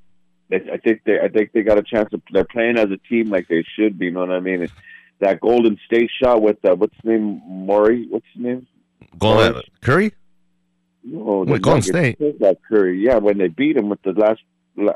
[0.52, 2.10] I think they, I think they got a chance.
[2.32, 4.06] They're playing as a team like they should be.
[4.06, 4.64] You know what I mean?
[4.64, 4.74] It's
[5.20, 8.08] that Golden State shot with uh, what's his name, Maury.
[8.10, 8.68] What's his name?
[9.20, 10.14] Golden Curry.
[11.04, 12.18] No, Wait, Golden State?
[12.40, 14.42] That Curry, yeah, when they beat him with the last.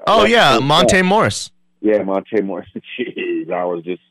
[0.07, 0.63] Oh last yeah, shot.
[0.63, 1.51] Monte Morris.
[1.81, 2.67] Yeah, Monte Morris.
[2.99, 4.01] Jeez, that was just.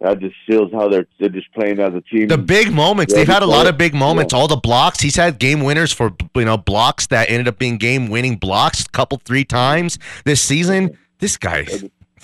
[0.00, 2.28] That just shows how they're they're just playing as a team.
[2.28, 3.14] The big moments.
[3.14, 4.34] They've had a lot of big moments.
[4.34, 5.00] All the blocks.
[5.00, 8.82] He's had game winners for you know blocks that ended up being game winning blocks
[8.84, 10.98] a couple three times this season.
[11.18, 11.66] This guy,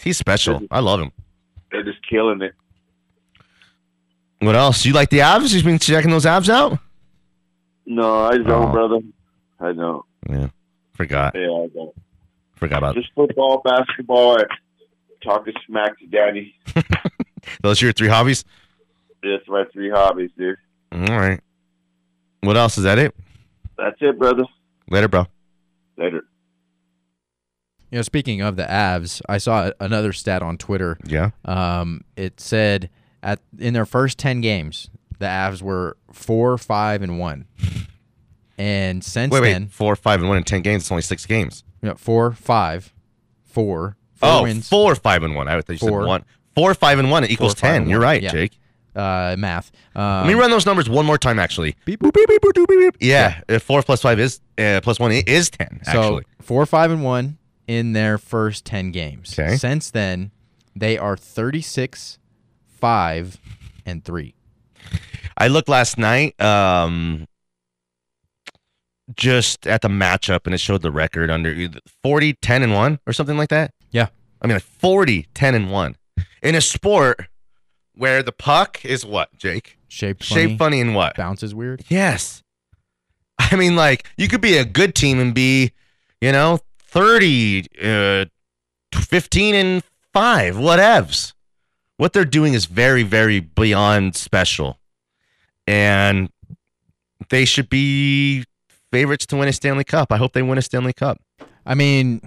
[0.02, 0.60] he's special.
[0.70, 1.12] I love him.
[1.70, 2.52] They're just killing it.
[4.40, 4.84] What else?
[4.84, 5.54] You like the Avs?
[5.54, 6.78] You've been checking those Avs out?
[7.86, 8.72] No, I don't, Oh.
[8.72, 8.98] brother.
[9.60, 10.04] I don't.
[10.28, 10.48] Yeah,
[10.94, 11.34] forgot.
[11.34, 11.94] Yeah, I don't.
[12.56, 14.36] Forgot about Just football, basketball,
[15.24, 16.54] talking smack to Daddy.
[17.62, 17.82] those.
[17.82, 18.44] Are your three hobbies.
[19.22, 20.56] That's my three hobbies, dude.
[20.92, 21.40] All right.
[22.40, 22.76] What else?
[22.78, 23.14] Is that it?
[23.78, 24.44] That's it, brother.
[24.90, 25.26] Later, bro.
[25.96, 26.24] Later.
[27.90, 30.98] You know, speaking of the Avs, I saw another stat on Twitter.
[31.04, 31.30] Yeah.
[31.44, 32.90] Um, it said
[33.22, 37.46] at in their first ten games, the Avs were four, five, and one.
[38.58, 39.52] And since Wait, wait.
[39.52, 40.84] then, Four, five, and one in ten games.
[40.84, 41.64] It's only six games.
[41.82, 42.92] you know, four, five,
[43.44, 45.48] four, four oh, wins, four, five, and one.
[45.48, 46.02] I would think you Four.
[46.02, 46.24] said one.
[46.54, 47.24] Four, five, and one.
[47.24, 47.82] It equals Four, five, ten.
[47.82, 48.08] and You're one.
[48.08, 48.30] right, Yeah.
[48.32, 48.58] Jake.
[48.94, 49.72] uh, math.
[49.94, 51.38] Um, Let me run those numbers one more time.
[51.38, 51.76] Actually.
[51.86, 52.96] Beep, Boop, beep, beep, boop, doop, beep, beep.
[53.00, 55.80] Yeah, uh, four plus five is uh, plus one i- is ten.
[55.84, 59.38] So Actually, four, five, and one in their first ten games.
[59.38, 59.56] Okay.
[59.56, 60.30] Since then,
[60.76, 62.18] they are thirty-six,
[62.68, 63.38] five,
[63.86, 64.34] and three.
[65.38, 67.26] I looked last night, um,
[69.16, 72.98] just at the matchup, and it showed the record under either 40, 10, and one
[73.06, 73.72] or something like that.
[73.90, 74.08] Yeah.
[74.40, 75.96] I mean, like 40, 10, and one
[76.42, 77.26] in a sport
[77.94, 79.78] where the puck is what, Jake?
[79.88, 81.16] Shaped funny, Shaped funny and what?
[81.16, 81.84] bounces weird.
[81.88, 82.42] Yes.
[83.38, 85.72] I mean, like, you could be a good team and be,
[86.20, 88.24] you know, 30, uh,
[88.94, 91.32] 15 and 5, whatevs.
[91.96, 94.78] What they're doing is very, very beyond special.
[95.66, 96.30] And
[97.30, 98.44] they should be
[98.90, 100.10] favorites to win a Stanley Cup.
[100.12, 101.20] I hope they win a Stanley Cup.
[101.64, 102.20] I mean,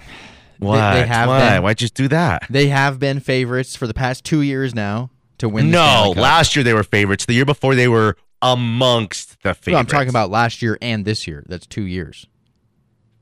[0.60, 0.94] Why?
[1.02, 1.40] They, have Why?
[1.40, 1.64] been.
[1.64, 2.44] Why'd you do that?
[2.50, 5.72] They have been favorites for the past two years now to win.
[5.72, 7.26] No, last year they were favorites.
[7.26, 9.68] The year before they were amongst the favorites.
[9.68, 11.44] No, I'm talking about last year and this year.
[11.48, 12.28] That's two years.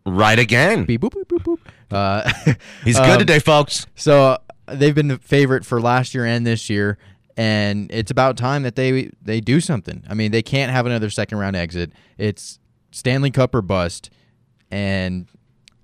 [0.05, 0.85] right again.
[0.85, 1.59] Beep, boop, boop, boop, boop.
[1.91, 3.85] Uh, He's good um, today, folks.
[3.95, 6.97] So uh, they've been the favorite for last year and this year,
[7.37, 10.03] and it's about time that they they do something.
[10.09, 11.93] I mean, they can't have another second round exit.
[12.17, 12.59] It's
[12.91, 14.09] Stanley Cup or bust,
[14.69, 15.27] and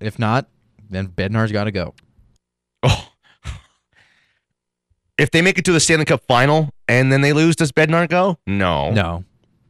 [0.00, 0.48] if not,
[0.90, 1.94] then Bednar's got to go.
[2.82, 3.08] Oh.
[5.18, 8.08] If they make it to the Stanley Cup final and then they lose, does Bednar
[8.08, 8.38] go?
[8.46, 8.90] No.
[8.90, 9.24] No,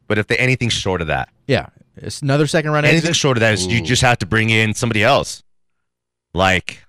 [0.07, 3.17] But if they anything short of that, yeah, it's another second round anything exit.
[3.17, 5.43] short of that is you just have to bring in somebody else,
[6.33, 6.81] like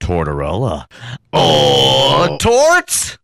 [0.00, 0.86] Tortorella.
[1.32, 2.28] Oh.
[2.30, 3.18] oh, Torts.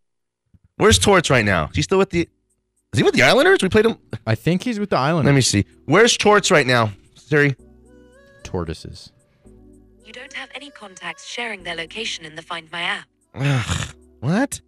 [0.77, 1.65] Where's Torts right now?
[1.71, 2.29] Is he still with the?
[2.93, 3.63] Is he with the Islanders?
[3.63, 3.97] We played him.
[4.27, 5.27] I think he's with the Islanders.
[5.27, 5.65] Let me see.
[5.87, 7.57] Where's Torts right now, Siri?
[8.45, 9.11] Tortoises.
[10.07, 13.07] You don't have any contacts sharing their location in the Find My app.
[13.35, 14.61] Ugh, what?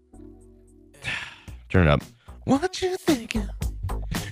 [1.69, 2.03] Turn it up.
[2.43, 3.49] What you thinking?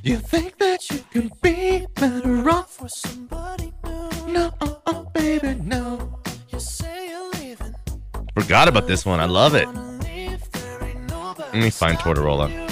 [0.02, 4.32] You think that you could be better off with somebody new?
[4.32, 6.18] No, oh, oh, baby, no.
[6.48, 7.76] You say you're leaving.
[8.34, 9.20] Forgot about this one.
[9.20, 9.68] I love it.
[9.68, 12.65] Let me find Tortorella.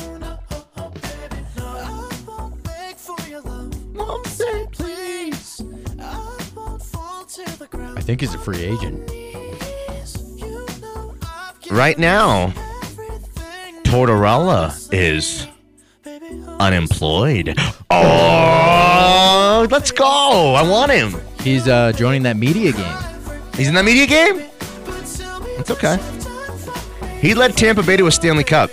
[8.04, 9.10] Think he's a free agent.
[11.70, 12.52] Right now,
[13.84, 15.46] Tortorella is
[16.60, 17.56] unemployed.
[19.56, 20.54] Oh, let's go.
[20.54, 21.14] I want him.
[21.40, 22.98] He's uh, joining that media game.
[23.54, 24.42] He's in that media game?
[25.58, 25.98] It's okay.
[27.20, 28.70] He led Tampa Bay to a Stanley Cup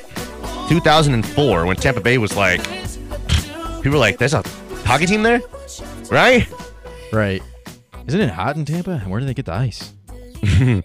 [0.70, 2.64] 2004 when Tampa Bay was like,
[3.84, 4.44] people were like, there's a
[4.86, 5.42] hockey team there?
[6.10, 6.48] Right?
[7.14, 7.44] Right.
[8.12, 9.00] Isn't it hot in Tampa?
[9.08, 9.94] Where do they get the ice?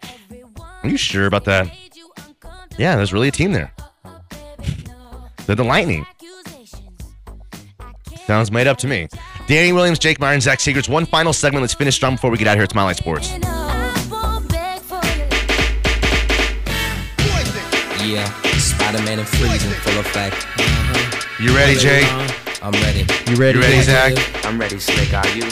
[0.85, 1.68] Are you sure about that?
[2.79, 3.72] Yeah, there's really a team there.
[5.47, 6.07] They're the Lightning.
[8.27, 9.09] Sounds made up to me.
[9.49, 10.89] Danny Williams, Jake Meyer, and Zach Seegers.
[10.89, 11.62] One final segment.
[11.62, 12.64] Let's finish strong before we get out of here.
[12.64, 13.33] It's My Life Sports.
[18.07, 20.47] Yeah, Spider Man and Freeze in full effect.
[21.41, 22.29] You ready, uh-huh.
[22.47, 22.62] Jake?
[22.62, 23.01] I'm ready.
[23.29, 23.59] You ready?
[23.59, 24.47] You ready, Zach?
[24.47, 25.12] I'm ready, Slick.
[25.12, 25.51] Are you?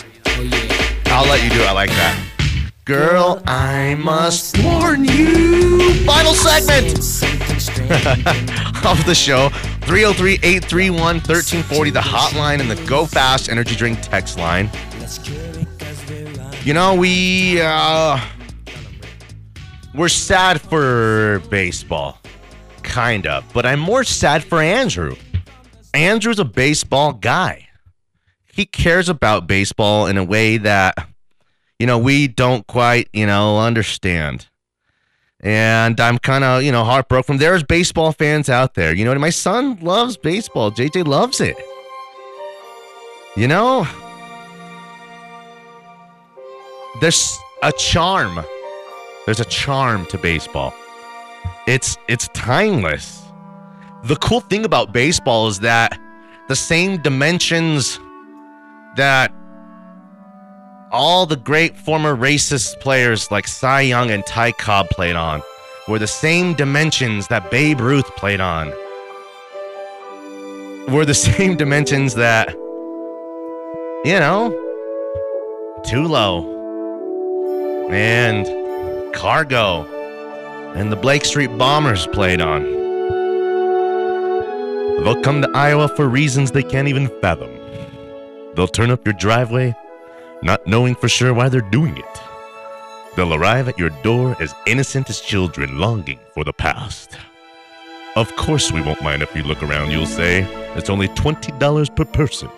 [1.15, 1.69] I'll let you do it.
[1.69, 2.21] I like that.
[2.85, 5.95] Girl, I must warn you.
[6.05, 6.89] Final segment
[8.85, 9.49] of the show
[9.83, 14.69] 303 831 1340, the hotline and the Go Fast Energy Drink text line.
[16.65, 18.21] You know, we, uh,
[19.95, 22.19] we're sad for baseball,
[22.83, 25.15] kind of, but I'm more sad for Andrew.
[25.95, 27.69] Andrew's a baseball guy.
[28.55, 31.09] He cares about baseball in a way that
[31.79, 34.49] you know, we don't quite, you know, understand.
[35.41, 37.37] And I'm kind of, you know, heartbroken.
[37.37, 38.95] There's baseball fans out there.
[38.95, 40.71] You know, my son loves baseball.
[40.71, 41.57] JJ loves it.
[43.37, 43.87] You know,
[47.01, 48.45] there's a charm.
[49.27, 50.73] There's a charm to baseball.
[51.67, 53.23] It's it's timeless.
[54.05, 55.99] The cool thing about baseball is that
[56.49, 57.99] the same dimensions
[58.97, 59.33] that
[60.93, 65.43] all the great former racist players like Cy Young and Ty Cobb played on
[65.89, 68.69] were the same dimensions that Babe Ruth played on.
[70.93, 72.51] Were the same dimensions that,
[74.05, 74.53] you know,
[75.85, 76.53] Tulo
[77.91, 78.47] and
[79.15, 79.85] Cargo
[80.75, 82.63] and the Blake Street Bombers played on.
[85.03, 87.54] They'll come to Iowa for reasons they can't even fathom.
[88.55, 89.75] They'll turn up your driveway
[90.43, 92.21] not knowing for sure why they're doing it.
[93.17, 97.17] They'll arrive at your door as innocent as children longing for the past.
[98.17, 100.43] Of course, we won't mind if you look around, you'll say.
[100.77, 102.51] It's only $20 per person.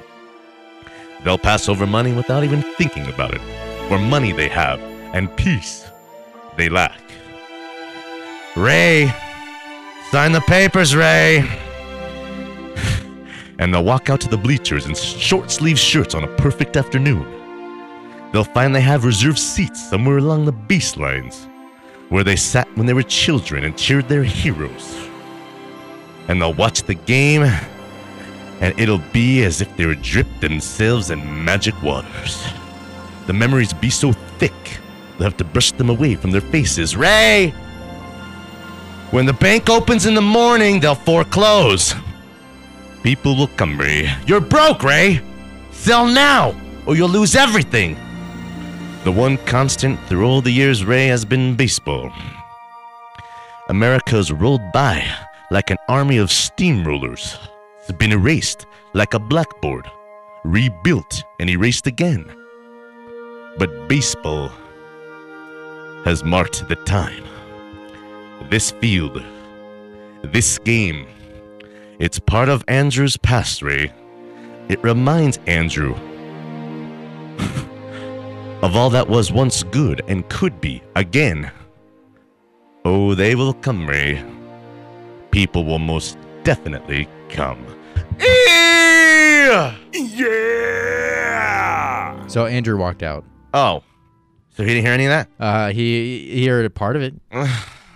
[1.25, 3.41] They'll pass over money without even thinking about it,
[3.91, 4.81] or money they have,
[5.15, 5.89] and peace
[6.57, 7.01] they lack.
[8.57, 9.13] Ray,
[10.11, 11.66] sign the papers, Ray.
[13.59, 17.27] And they'll walk out to the bleachers in short sleeve shirts on a perfect afternoon.
[18.33, 21.49] They'll finally have reserved seats somewhere along the baselines
[22.09, 25.09] where they sat when they were children and cheered their heroes.
[26.29, 27.43] And they'll watch the game,
[28.61, 32.45] and it'll be as if they were dripped themselves in magic waters.
[33.27, 34.53] The memories be so thick,
[35.19, 36.97] they'll have to brush them away from their faces.
[36.97, 37.51] Ray!
[39.11, 41.95] When the bank opens in the morning, they'll foreclose.
[43.07, 44.11] People will come, Ray.
[44.27, 45.21] You're broke, Ray!
[45.71, 47.97] Sell now, or you'll lose everything.
[49.05, 52.11] The one constant through all the years, Ray, has been baseball.
[53.69, 55.07] America's rolled by
[55.53, 57.39] like an army of steamrollers.
[57.79, 59.89] It's been erased like a blackboard,
[60.43, 62.29] rebuilt and erased again.
[63.57, 64.51] But baseball
[66.05, 67.23] has marked the time.
[68.51, 69.23] This field,
[70.25, 71.07] this game,
[71.99, 73.93] it's part of Andrew's past, Ray.
[74.69, 75.95] It reminds Andrew
[78.63, 81.51] of all that was once good and could be again.
[82.85, 84.25] Oh, they will come, Ray.
[85.31, 87.65] People will most definitely come.
[88.19, 89.77] Yeah!
[92.27, 93.25] So Andrew walked out.
[93.55, 93.83] Oh,
[94.51, 95.29] so he didn't hear any of that?
[95.39, 97.15] Uh, he he heard a part of it.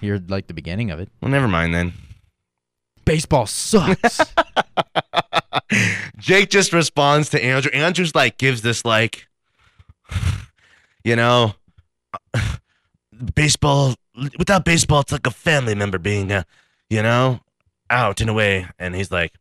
[0.01, 1.09] he heard like the beginning of it.
[1.21, 1.93] Well, never mind then.
[3.11, 4.21] Baseball sucks.
[6.17, 7.73] Jake just responds to Andrew.
[7.73, 9.27] Andrew's like gives this like,
[11.05, 11.55] you know,
[13.35, 13.97] baseball.
[14.39, 16.45] Without baseball, it's like a family member being, uh,
[16.89, 17.41] you know,
[17.91, 18.69] out in a way.
[18.79, 19.33] And he's like,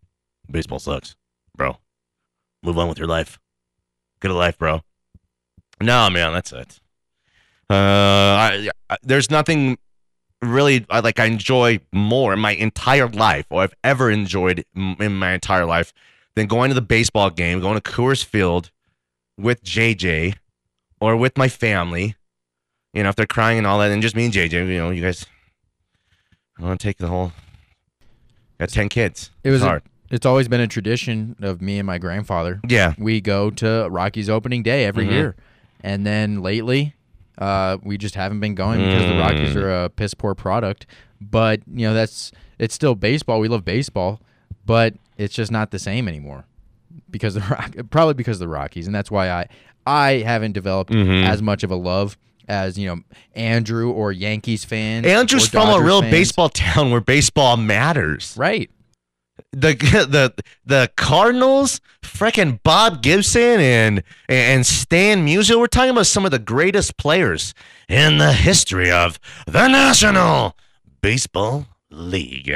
[0.49, 1.15] baseball sucks,
[1.55, 1.77] bro.
[2.63, 3.37] Move on with your life.
[4.19, 4.81] Get a life, bro.
[5.79, 6.79] No, man, that's it.
[7.69, 9.77] Uh, I, I, there's nothing
[10.41, 15.15] really I, like I enjoy more in my entire life, or I've ever enjoyed in
[15.15, 15.93] my entire life,
[16.35, 18.71] than going to the baseball game, going to Coors Field
[19.37, 20.35] with JJ
[21.01, 22.15] or with my family.
[22.93, 24.89] You know, if they're crying and all that, and just me and JJ, you know,
[24.89, 25.25] you guys,
[26.59, 27.31] I want to take the whole.
[28.59, 29.31] Got ten kids.
[29.43, 29.83] It was It's a- hard.
[30.09, 32.59] it's always been a tradition of me and my grandfather.
[32.67, 32.93] Yeah.
[32.97, 35.11] We go to Rocky's opening day every Mhm.
[35.11, 35.35] year.
[35.81, 36.95] And then lately,
[37.39, 39.63] uh, we just haven't been going because the Rockies Mm.
[39.63, 40.85] are a piss poor product.
[41.21, 43.39] But, you know, that's it's still baseball.
[43.39, 44.21] We love baseball,
[44.65, 46.45] but it's just not the same anymore.
[47.09, 49.47] Because the Rock, probably because of the Rockies, and that's why I
[49.87, 51.25] I haven't developed Mhm.
[51.25, 52.17] as much of a love
[52.47, 53.01] as you know
[53.35, 55.05] Andrew or Yankees fans.
[55.05, 56.11] Andrew's or from a real fans.
[56.11, 58.35] baseball town where baseball matters.
[58.37, 58.69] Right.
[59.51, 59.73] The
[60.09, 60.33] the
[60.65, 65.59] the Cardinals, freaking Bob Gibson and and Stan Musial.
[65.59, 67.53] We're talking about some of the greatest players
[67.87, 70.55] in the history of the National
[71.01, 72.47] Baseball League.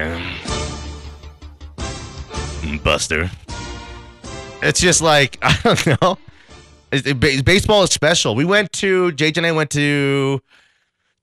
[2.62, 3.30] Mm, Buster.
[4.62, 6.18] It's just like I don't know.
[7.44, 8.36] Baseball is special.
[8.36, 10.42] We went to JJ and I went to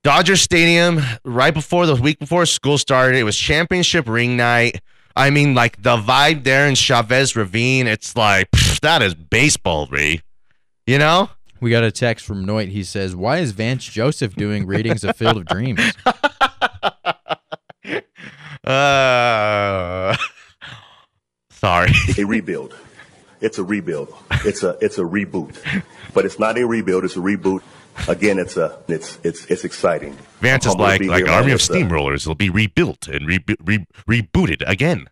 [0.02, 3.16] Dodger Stadium right before the week before school started.
[3.16, 4.80] It was championship ring night.
[5.16, 7.86] I mean, like the vibe there in Chavez Ravine.
[7.86, 10.22] It's like pff, that is baseball, Ree.
[10.86, 11.30] You know?
[11.61, 12.68] We got a text from Noit.
[12.68, 15.80] He says, "Why is Vance Joseph doing readings of Field of Dreams?"
[18.62, 20.14] Uh,
[21.50, 21.90] sorry.
[22.16, 22.76] a rebuild.
[23.40, 24.14] It's a rebuild.
[24.44, 25.56] It's a it's a reboot.
[26.12, 27.04] But it's not a rebuild.
[27.04, 27.62] It's a reboot.
[28.11, 30.18] Again, it's a it's it's it's exciting.
[30.40, 31.34] Vance is like be like here, man.
[31.36, 31.88] Army of steamrollers.
[31.88, 35.08] Steamrollers will be rebuilt and re- re- rebooted again.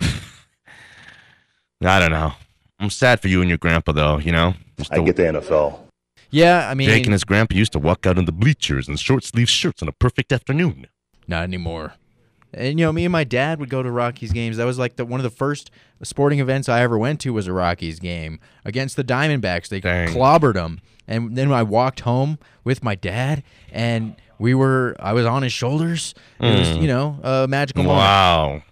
[0.00, 2.32] I don't know.
[2.80, 4.18] I'm sad for you and your grandpa, though.
[4.18, 4.54] You know,
[4.90, 5.78] I get the NFL.
[6.30, 8.96] Yeah, I mean, Jake and his grandpa used to walk out in the bleachers in
[8.96, 10.86] short sleeve shirts on a perfect afternoon.
[11.28, 11.94] Not anymore.
[12.52, 14.56] And you know, me and my dad would go to Rockies games.
[14.56, 15.70] That was like the one of the first
[16.02, 19.68] sporting events I ever went to was a Rockies game against the Diamondbacks.
[19.68, 23.42] They clobbered them, and then I walked home with my dad,
[23.72, 26.14] and we were I was on his shoulders.
[26.40, 26.82] It was Mm.
[26.82, 27.98] you know a magical moment.
[28.00, 28.62] Wow.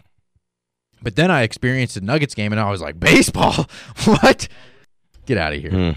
[1.02, 3.66] But then I experienced a Nuggets game, and I was like, baseball,
[4.04, 4.46] what?
[5.26, 5.70] Get out of here.
[5.70, 5.90] Hmm.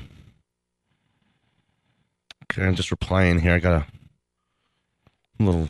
[2.44, 3.54] Okay, I'm just replying here.
[3.54, 5.70] I got a little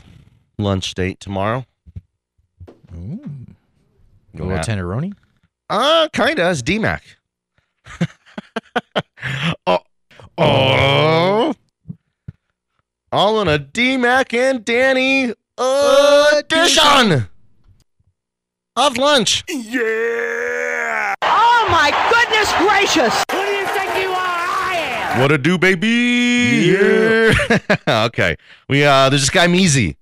[0.58, 1.66] lunch date tomorrow.
[2.96, 3.20] Ooh.
[4.34, 5.14] A Go little tenderoni.
[5.70, 6.50] Uh, kinda.
[6.52, 7.02] It's DMAC.
[9.68, 9.80] oh,
[10.38, 11.54] oh,
[13.12, 15.34] all in a DMAC and Danny
[16.38, 17.28] edition
[18.76, 19.44] of lunch.
[19.48, 21.14] Yeah!
[21.22, 23.24] Oh my goodness gracious!
[23.32, 24.16] Who do you think you are?
[24.18, 25.22] I am!
[25.22, 26.76] What a do, baby?
[26.78, 27.34] Yeah.
[28.06, 28.36] okay.
[28.68, 29.96] We uh, there's this guy Meezy.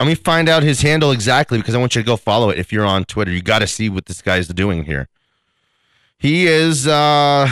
[0.00, 2.58] Let me find out his handle exactly because I want you to go follow it.
[2.58, 5.08] If you're on Twitter, you got to see what this guy's doing here.
[6.18, 7.48] He is uh,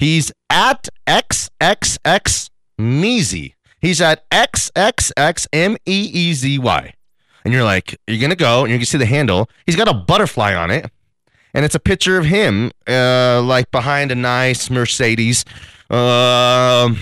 [0.00, 3.54] he's at xxx Meezy.
[3.80, 6.94] He's at xxx m e e z y,
[7.44, 9.48] and you're like, you're gonna go and you can see the handle.
[9.66, 10.90] He's got a butterfly on it
[11.54, 15.44] and it's a picture of him, uh, like behind a nice Mercedes,
[15.90, 16.98] um,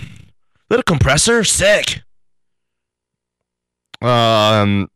[0.71, 2.03] little compressor, sick.
[4.01, 4.89] Um,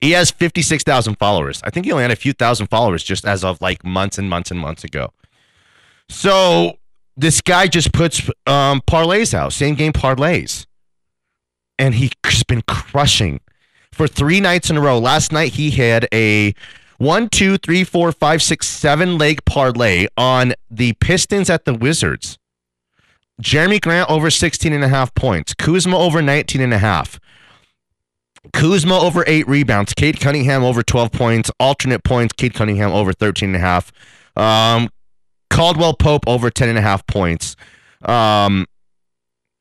[0.00, 1.60] he has fifty six thousand followers.
[1.64, 4.28] I think he only had a few thousand followers just as of like months and
[4.28, 5.12] months and months ago.
[6.08, 6.78] So
[7.16, 10.66] this guy just puts um, parlays out, same game parlays,
[11.78, 12.12] and he's
[12.46, 13.40] been crushing
[13.92, 14.98] for three nights in a row.
[14.98, 16.54] Last night he had a
[16.98, 22.38] one, two, three, four, five, six, seven leg parlay on the Pistons at the Wizards.
[23.42, 25.52] Jerami Grant over 16 and a half points.
[25.54, 27.20] Kuzma over 19 and a half.
[28.52, 29.92] Kuzma over eight rebounds.
[29.92, 31.50] Cade Cunningham over 12 points.
[31.60, 32.32] Alternate points.
[32.32, 33.92] Cade Cunningham over 13 and a half.
[34.36, 34.88] Um,
[35.56, 37.56] Caldwell Pope over 10 and a half points.
[38.02, 38.66] Um,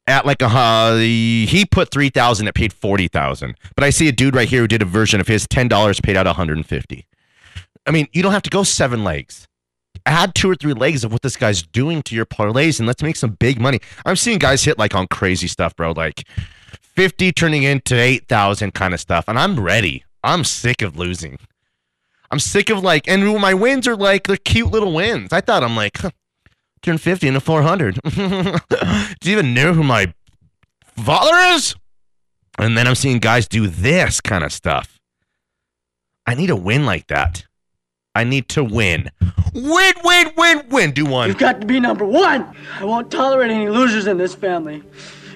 [0.08, 4.36] at like a uh, he put 3000 it paid 40000 but i see a dude
[4.36, 7.08] right here who did a version of his $10 paid out 150
[7.88, 9.48] i mean you don't have to go seven legs.
[10.06, 13.02] Add two or three legs of what this guy's doing to your parlays and let's
[13.02, 13.80] make some big money.
[14.06, 16.28] I'm seeing guys hit like on crazy stuff bro like
[16.74, 20.04] 50 turning into 8000 kind of stuff and i'm ready.
[20.24, 21.40] I'm sick of losing
[22.32, 25.32] i'm sick of like and my wins are like they're cute little wins.
[25.34, 26.12] I thought i'm like huh,
[26.82, 28.60] turn 50 into 400 do
[29.24, 30.14] you even know who my
[30.98, 31.76] father is?
[32.58, 35.00] And then i'm seeing guys do this kind of stuff.
[36.26, 37.46] I need a win like that.
[38.16, 39.12] I need to win.
[39.54, 40.92] Win win win win.
[40.92, 41.28] Do one.
[41.28, 42.56] You've got to be number one.
[42.80, 44.82] I won't tolerate any losers in this family.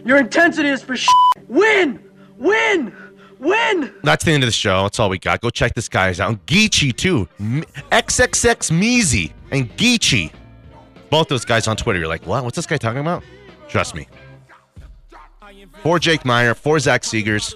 [0.06, 1.08] Your intensity is for sh-
[1.48, 2.00] win,
[2.38, 2.96] win,
[4.04, 4.84] that's the end of the show.
[4.84, 5.42] That's all we got.
[5.42, 6.30] Go check this guy's out.
[6.30, 7.28] And geechee too.
[7.40, 10.32] Xxx meezy and geechee.
[11.10, 12.44] Both those guys on twitter you're like what?
[12.44, 13.24] What's this guy talking about?
[13.68, 14.08] Trust me.
[15.82, 17.56] For jake meyer for zach seegers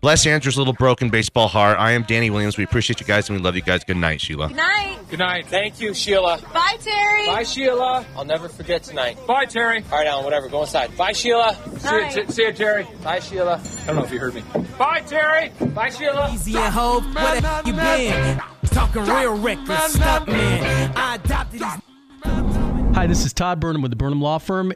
[0.00, 3.38] bless andrew's little broken baseball heart i am danny williams we appreciate you guys and
[3.38, 4.98] we love you guys good night sheila Good night.
[5.10, 5.46] Good night.
[5.46, 6.38] Thank you, Sheila.
[6.52, 7.26] Bye, Terry.
[7.28, 8.04] Bye, Sheila.
[8.14, 9.16] I'll never forget tonight.
[9.26, 9.82] Bye, Terry.
[9.90, 10.48] All right, Alan, whatever.
[10.50, 10.94] Go inside.
[10.98, 11.56] Bye, Sheila.
[11.82, 12.10] Bye.
[12.10, 12.86] See, you, see you, Terry.
[13.02, 13.58] Bye, Sheila.
[13.58, 14.42] I don't know if you heard me.
[14.76, 15.48] Bye, Terry.
[15.70, 16.30] Bye, Sheila.
[16.34, 18.40] Easy and hope, where the you been?
[18.66, 20.92] Talking real reckless stuff, man.
[20.94, 22.94] I adopted these.
[22.94, 24.72] Hi, this is Todd Burnham with the Burnham Law Firm.